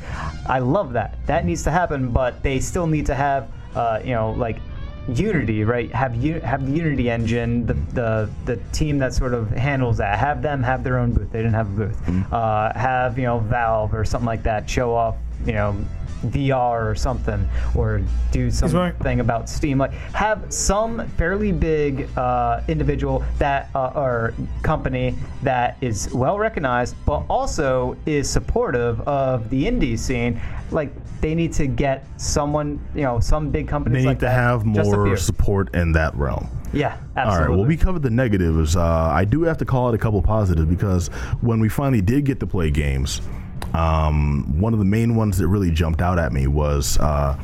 [0.46, 1.18] I love that.
[1.26, 4.58] That needs to happen, but they still need to have, uh, you know, like
[5.08, 5.90] Unity, right?
[5.92, 10.18] Have you have the Unity engine, the, the the team that sort of handles that.
[10.18, 11.32] Have them have their own booth.
[11.32, 12.32] They didn't have a booth.
[12.32, 15.76] Uh, have you know Valve or something like that show off you know
[16.26, 18.02] VR or something, or
[18.32, 19.78] do something about Steam.
[19.78, 26.94] Like have some fairly big uh, individual that uh, or company that is well recognized,
[27.06, 30.40] but also is supportive of the indie scene.
[30.70, 33.94] Like they need to get someone, you know, some big company.
[33.94, 36.48] They need like to have more support in that realm.
[36.72, 37.48] Yeah, All absolutely.
[37.48, 37.56] right.
[37.56, 38.76] Well, we covered the negatives.
[38.76, 41.08] Uh, I do have to call it a couple positives because
[41.40, 43.22] when we finally did get to play games,
[43.74, 47.38] um, one of the main ones that really jumped out at me was uh,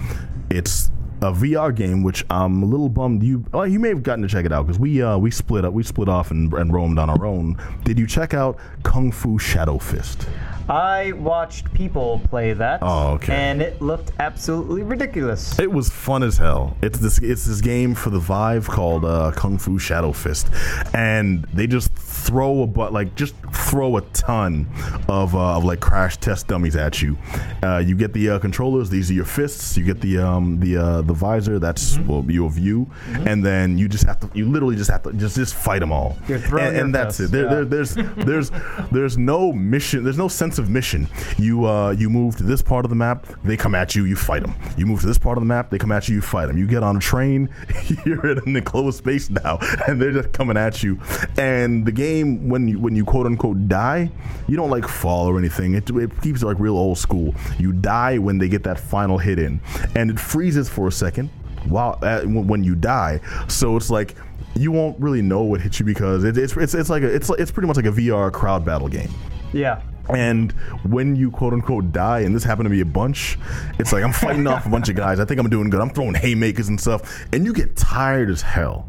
[0.50, 0.90] it's
[1.22, 3.22] a VR game, which I'm a little bummed.
[3.22, 5.64] You, well, you may have gotten to check it out because we uh, we split
[5.64, 7.56] up, we split off and, and roamed on our own.
[7.84, 10.26] Did you check out Kung Fu Shadow Fist?
[10.68, 12.78] I watched people play that.
[12.80, 13.34] Oh, okay.
[13.34, 15.58] And it looked absolutely ridiculous.
[15.58, 16.76] It was fun as hell.
[16.82, 20.48] It's this it's this game for the Vive called uh, Kung Fu Shadow Fist,
[20.94, 23.34] and they just throw a but like just
[23.74, 24.68] throw a ton
[25.08, 27.18] of, uh, of like crash test dummies at you.
[27.60, 29.76] Uh, you get the uh, controllers; these are your fists.
[29.76, 31.58] You get the um, the uh, the visor.
[31.58, 32.08] That's Mm-hmm.
[32.08, 32.90] well, your view,
[33.26, 35.92] and then you just have to you literally just have to just just fight them
[35.92, 36.16] all.
[36.28, 37.30] And, and that's it.
[37.30, 37.50] There, yeah.
[37.50, 38.50] there, there's there's
[38.90, 40.04] there's no mission.
[40.04, 41.08] There's no sense of mission.
[41.38, 44.16] You uh, you move to this part of the map, they come at you, you
[44.16, 44.54] fight them.
[44.76, 46.58] You move to this part of the map, they come at you, you fight them.
[46.58, 47.48] You get on a train,
[48.04, 51.00] you're in an enclosed space now, and they're just coming at you.
[51.36, 54.10] And the game, when you when you quote unquote die,
[54.48, 55.74] you don't like fall or anything.
[55.74, 57.34] It, it keeps it like real old school.
[57.58, 59.60] You die when they get that final hit in,
[59.94, 61.30] and it freezes for a second
[61.68, 63.20] while uh, when you die.
[63.48, 64.14] So it's like
[64.56, 67.30] you won't really know what hit you because it, it's it's it's like a, it's
[67.30, 69.10] it's pretty much like a VR crowd battle game.
[69.52, 69.82] Yeah.
[70.10, 70.52] And
[70.82, 73.38] when you quote unquote die, and this happened to me a bunch,
[73.78, 75.18] it's like I'm fighting off a bunch of guys.
[75.18, 75.80] I think I'm doing good.
[75.80, 78.86] I'm throwing haymakers and stuff, and you get tired as hell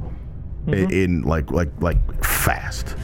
[0.68, 2.96] in, in like like like fast.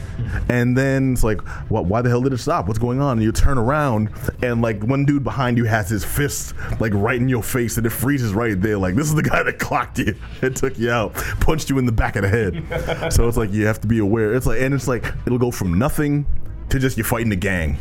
[0.48, 1.86] And then it's like, what?
[1.86, 2.66] Why the hell did it stop?
[2.66, 3.12] What's going on?
[3.18, 4.10] And you turn around,
[4.42, 7.86] and like one dude behind you has his fist like right in your face, and
[7.86, 8.78] it freezes right there.
[8.78, 11.86] Like this is the guy that clocked you and took you out, punched you in
[11.86, 13.12] the back of the head.
[13.12, 14.34] so it's like you have to be aware.
[14.34, 16.26] It's like, and it's like it'll go from nothing
[16.70, 17.76] to just you fighting the gang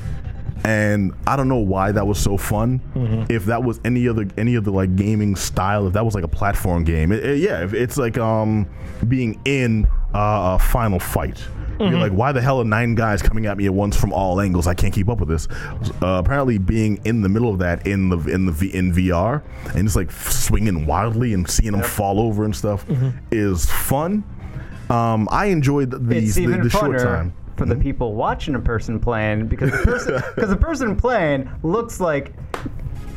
[0.63, 3.25] and I don't know why that was so fun.
[3.29, 6.27] If that was any other any other like gaming style, if that was like a
[6.27, 8.67] platform game, it, it- yeah, if it's like um
[9.07, 11.43] being in uh, a final fight.
[11.89, 14.39] You're like, why the hell are nine guys coming at me at once from all
[14.39, 14.67] angles?
[14.67, 15.47] I can't keep up with this.
[16.01, 19.41] Uh, apparently, being in the middle of that in the in the V- in VR
[19.75, 22.86] and just like swinging wildly and seeing them fall over and stuff
[23.32, 24.23] is fun.
[24.89, 27.34] Um, I enjoyed the the, the, short time.
[27.55, 31.99] for the people watching a person playing because the person because the person playing looks
[31.99, 32.34] like.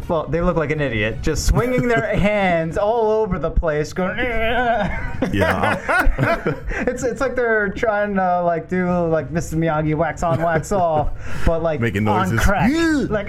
[0.08, 4.18] Well, they look like an idiot, just swinging their hands all over the place, going.
[5.32, 6.52] Yeah,
[6.86, 9.54] it's it's like they're trying to like do like Mr.
[9.56, 11.12] Miyagi wax on wax off,
[11.46, 12.40] but like Making on noises.
[12.40, 12.70] crack.
[13.08, 13.28] like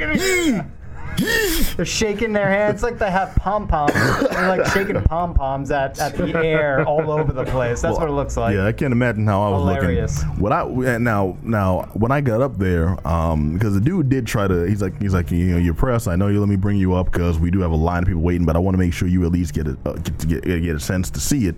[1.76, 3.94] they're shaking their hands like they have pom poms.
[3.94, 7.82] They're like shaking pom poms at, at the air all over the place.
[7.82, 8.56] That's what it looks like.
[8.56, 10.24] Yeah, I can't imagine how I was Hilarious.
[10.24, 10.40] looking.
[10.40, 14.48] What I now now when I got up there, um, because the dude did try
[14.48, 14.64] to.
[14.66, 16.08] He's like he's like you know your press.
[16.08, 18.08] I know you let me bring you up because we do have a line of
[18.08, 20.20] people waiting, but I want to make sure you at least get a uh, get
[20.20, 21.56] to get, get a sense to see it,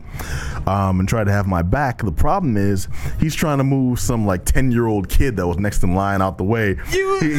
[0.68, 2.04] um, and try to have my back.
[2.04, 2.88] The problem is
[3.20, 6.22] he's trying to move some like ten year old kid that was next in line
[6.22, 6.76] out the way.
[6.90, 7.38] He- he-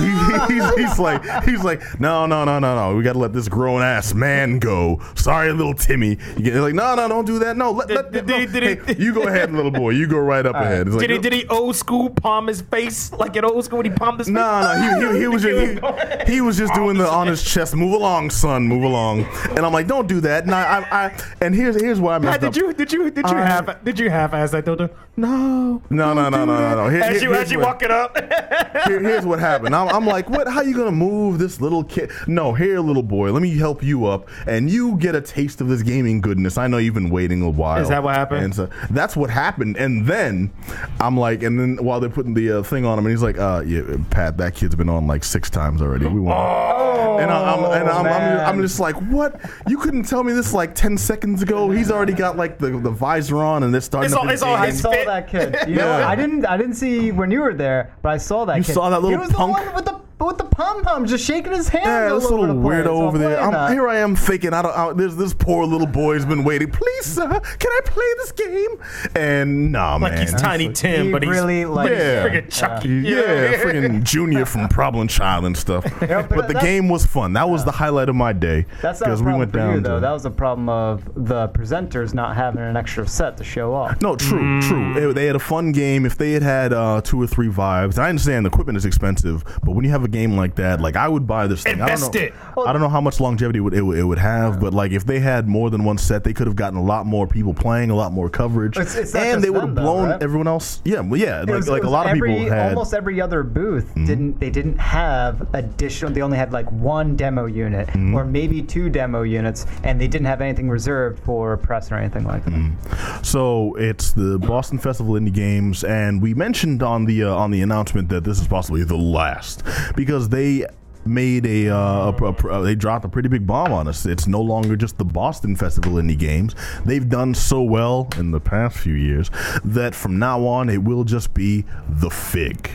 [0.49, 2.75] he's, he's like he's like no no no no no.
[2.91, 2.97] No.
[2.97, 5.01] We got to let this grown ass man go.
[5.15, 6.17] Sorry, little Timmy.
[6.37, 7.57] You get like no no don't do that.
[7.57, 8.37] No let, let, Did- no.
[8.47, 9.91] did did Hey, you go ahead, little boy.
[9.91, 10.87] You go right up ahead.
[10.87, 13.79] It's like, Did he did he old school palm his face like in old school
[13.79, 14.35] when he palmed his face?
[14.35, 17.43] No, no, he, he, he was just he, he was just doing the on his
[17.43, 17.75] chest.
[17.75, 18.67] Move along, son.
[18.67, 19.25] Move along.
[19.51, 20.45] And I'm like, don't do that.
[20.45, 22.55] And I, I, I and here's here's why I messed Pat, up.
[22.55, 24.89] did you did you did you I- have did you half ass that Dodo?
[25.17, 25.83] No.
[25.91, 26.89] No, no, no, no, no, no.
[26.89, 28.17] Here- As here- you as you what- walk it up.
[28.87, 29.75] Here- here's what happened.
[29.75, 30.47] I'm, I'm like, what?
[30.49, 31.98] How you gonna move this little kid?
[32.27, 33.33] No, here, little boy.
[33.33, 36.59] Let me help you up, and you get a taste of this gaming goodness.
[36.59, 37.81] I know you've been waiting a while.
[37.81, 38.45] Is that what happened?
[38.45, 39.77] And so that's what happened.
[39.77, 40.53] And then
[41.01, 43.39] I'm like, and then while they're putting the uh, thing on him, and he's like,
[43.39, 46.07] uh, yeah, Pat, that kid's been on like six times already.
[46.07, 46.39] We want.
[46.39, 48.39] Oh, and I, I'm, and I'm, I'm.
[48.57, 49.41] I'm just like, what?
[49.67, 51.71] You couldn't tell me this like ten seconds ago.
[51.71, 54.07] He's already got like the, the visor on, and they're starting.
[54.07, 54.63] It's up all- his it's all game.
[54.65, 55.07] I saw fit.
[55.07, 55.57] that kid.
[55.69, 56.09] You know, Yeah.
[56.09, 56.47] I didn't.
[56.47, 58.57] I didn't see when you were there, but I saw that.
[58.59, 58.73] You kid.
[58.75, 59.57] saw that little He was punk?
[59.57, 61.87] the one with the with the pom pom, just shaking his hands.
[61.87, 63.37] Yeah, all this over little the place weirdo while over there.
[63.39, 64.77] playing I'm, here I am thinking, I don't.
[64.77, 66.71] I, there's this poor little boy's been waiting.
[66.71, 68.69] Please, sir, can I play this game?
[69.15, 70.23] And nah, like man.
[70.23, 71.91] he's Tiny Tim, He but he's really like.
[71.91, 72.27] Yeah.
[72.29, 72.89] freaking Chucky.
[72.89, 75.85] Yeah, freaking Junior from Problem Child and stuff.
[76.01, 77.33] but but the that- game was fun.
[77.35, 78.67] That was the highlight of my day.
[78.83, 79.95] That's not a we problem went for down you, though.
[79.97, 83.73] to- That was a problem of the presenters not having an extra set to show
[83.75, 84.01] off.
[84.03, 84.95] No, true, true.
[84.95, 86.05] They- They had a fun game.
[86.07, 89.45] If they had had uh, two or three Vives, I understand the equipment is expensive,
[89.63, 91.75] but when you have a game like that, like I would buy this thing.
[91.81, 92.15] Invest I don't
[92.57, 92.69] know, it.
[92.69, 94.93] I don't know how much longevity it would, it would, it would have, but like
[94.93, 97.55] if they had more than one set, they could have gotten a lot more people
[97.55, 100.23] playing, a lot more coverage, It's- it's and they would have blown right?
[100.23, 100.81] everyone else.
[100.85, 102.49] Yeah, well, yeah, It like, was- like a was lot of people had.
[102.49, 102.69] Mm-hmm.
[102.79, 107.47] almost every other booth didn't they didn't have additional they only had like one demo
[107.47, 108.15] unit Mm-hmm.
[108.15, 112.25] or maybe two demo units and they didn't have anything reserved for press or anything
[112.25, 113.23] like that Mm-hmm.
[113.23, 117.63] So it's the Boston Festival Indie Games, and we mentioned on the uh, on the
[117.63, 119.63] announcement that this is possibly the last
[119.99, 120.65] because they
[121.05, 124.07] made a, uh, a, a- a- they dropped a pretty big bomb on us.
[124.07, 126.55] It's no longer just the Boston Festival Indie Games.
[126.85, 129.31] They've done so well in the past few years
[129.65, 132.71] that from now on it will just be the Fig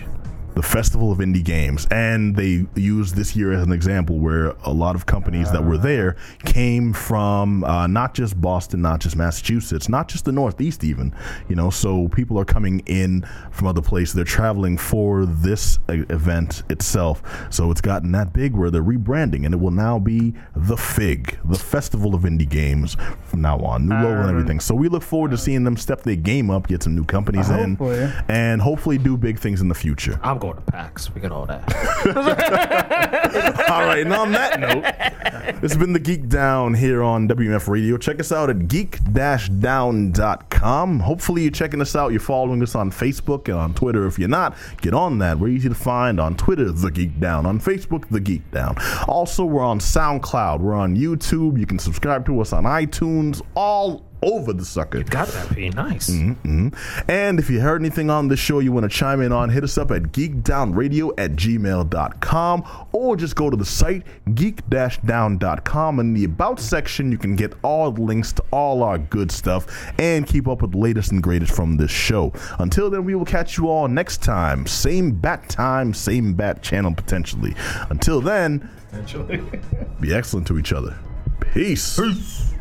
[0.56, 4.72] the Festival of Indie Games, and they used this year as an example where a
[4.72, 6.16] lot of companies that were there
[6.46, 11.14] came from uh, not just Boston, not just Massachusetts, not just the Northeast, even.
[11.50, 14.14] You know, so people are coming in from other places.
[14.14, 17.24] They're traveling for this uh, event itself.
[17.50, 21.40] So it's gotten that big where they're rebranding, and it will now be the Fig,
[21.46, 23.88] the Festival of Indie Games from now on.
[23.88, 24.60] New logo and everything.
[24.60, 27.50] So we look forward to seeing them step their game up, get some new companies
[27.50, 28.12] in, Hopefully.
[28.28, 30.20] and hopefully do big things in the future.
[30.24, 31.14] I'm going to PAX.
[31.16, 31.64] We got all that.
[33.70, 34.84] All right, and on that note,
[35.62, 37.96] this has been the Geekdown here on WMF Radio.
[37.96, 40.10] Check us out at geek-down.com.
[41.00, 42.12] Hopefully, you're checking us out.
[42.12, 44.06] You're following us on Facebook and on Twitter.
[44.06, 45.40] If you're not, get on that.
[45.40, 47.46] We're easy to find on Twitter, The Geekdown.
[47.46, 49.08] On Facebook, The Geekdown.
[49.08, 50.60] Also, we're on SoundCloud.
[50.60, 51.58] We're on YouTube.
[51.58, 53.42] You can subscribe to us on iTunes.
[53.56, 55.04] All over the sucker.
[55.04, 55.70] got that, P.
[55.70, 56.10] Nice.
[56.10, 57.12] Mm-hmm, mm-hmm.
[57.12, 59.64] And if you heard anything on the show you want to chime in on, hit
[59.64, 66.00] us up at geekdownradio at gmail.com or just go to the site geek-down.com.
[66.00, 69.68] In the About section, you can get all the links to all our good stuff
[70.00, 72.32] and keep up with the latest and greatest from this show.
[72.60, 74.66] Until then, we will catch you all next time.
[74.66, 77.56] Same bat time, same bat channel potentially.
[77.90, 78.70] Until then,
[80.00, 80.96] be excellent to each other.
[81.54, 82.53] Peace.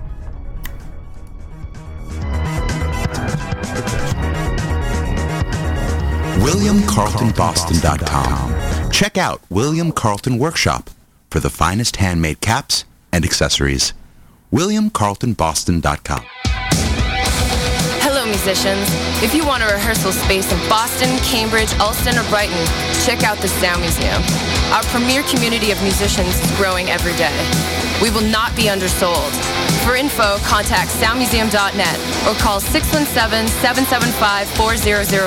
[6.43, 8.90] WilliamCarltonBoston.com.
[8.90, 10.90] Check out William Carlton Workshop
[11.30, 13.93] for the finest handmade caps and accessories.
[14.52, 16.41] WilliamCarltonBoston.com.
[18.32, 18.88] Musicians.
[19.20, 22.64] If you want a rehearsal space in Boston, Cambridge, Allston, or Brighton,
[23.04, 24.24] check out the Sound Museum.
[24.72, 27.36] Our premier community of musicians is growing every day.
[28.00, 29.32] We will not be undersold.
[29.84, 35.20] For info, contact soundmuseum.net or call 617 775 4000.